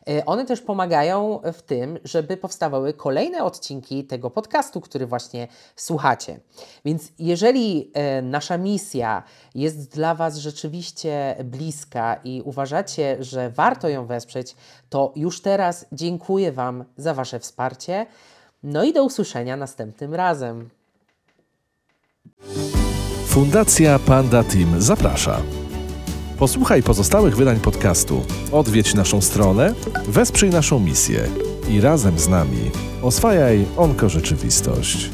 E, 0.09 0.25
One 0.25 0.45
też 0.45 0.61
pomagają 0.61 1.39
w 1.53 1.61
tym, 1.61 1.99
żeby 2.03 2.37
powstawały 2.37 2.93
kolejne 2.93 3.43
odcinki 3.43 4.03
tego 4.03 4.29
podcastu, 4.29 4.81
który 4.81 5.05
właśnie 5.05 5.47
słuchacie. 5.75 6.39
Więc 6.85 7.11
jeżeli 7.19 7.91
e, 7.93 8.21
nasza 8.21 8.57
misja 8.57 9.23
jest 9.55 9.91
dla 9.91 10.15
Was 10.15 10.37
rzeczywiście 10.37 11.35
bliska 11.43 12.19
i 12.23 12.41
uważacie, 12.45 13.17
że 13.19 13.49
warto 13.49 13.89
ją 13.89 14.05
wesprzeć, 14.05 14.55
to 14.89 15.13
już 15.15 15.41
teraz 15.41 15.85
dziękuję 15.91 16.51
Wam 16.51 16.85
za 16.97 17.13
Wasze 17.13 17.39
wsparcie. 17.39 18.05
No 18.63 18.83
i 18.83 18.93
do 18.93 19.03
usłyszenia 19.03 19.57
następnym 19.57 20.13
razem. 20.13 20.69
Fundacja 23.27 23.99
Panda 23.99 24.43
Team 24.43 24.81
zaprasza. 24.81 25.41
Posłuchaj 26.37 26.83
pozostałych 26.83 27.35
wydań 27.35 27.59
podcastu, 27.59 28.21
odwiedź 28.51 28.93
naszą 28.93 29.21
stronę, 29.21 29.73
wesprzyj 30.07 30.49
naszą 30.49 30.79
misję 30.79 31.29
i 31.69 31.81
razem 31.81 32.19
z 32.19 32.27
nami 32.27 32.71
oswajaj 33.01 33.65
onkorzeczywistość. 33.77 35.09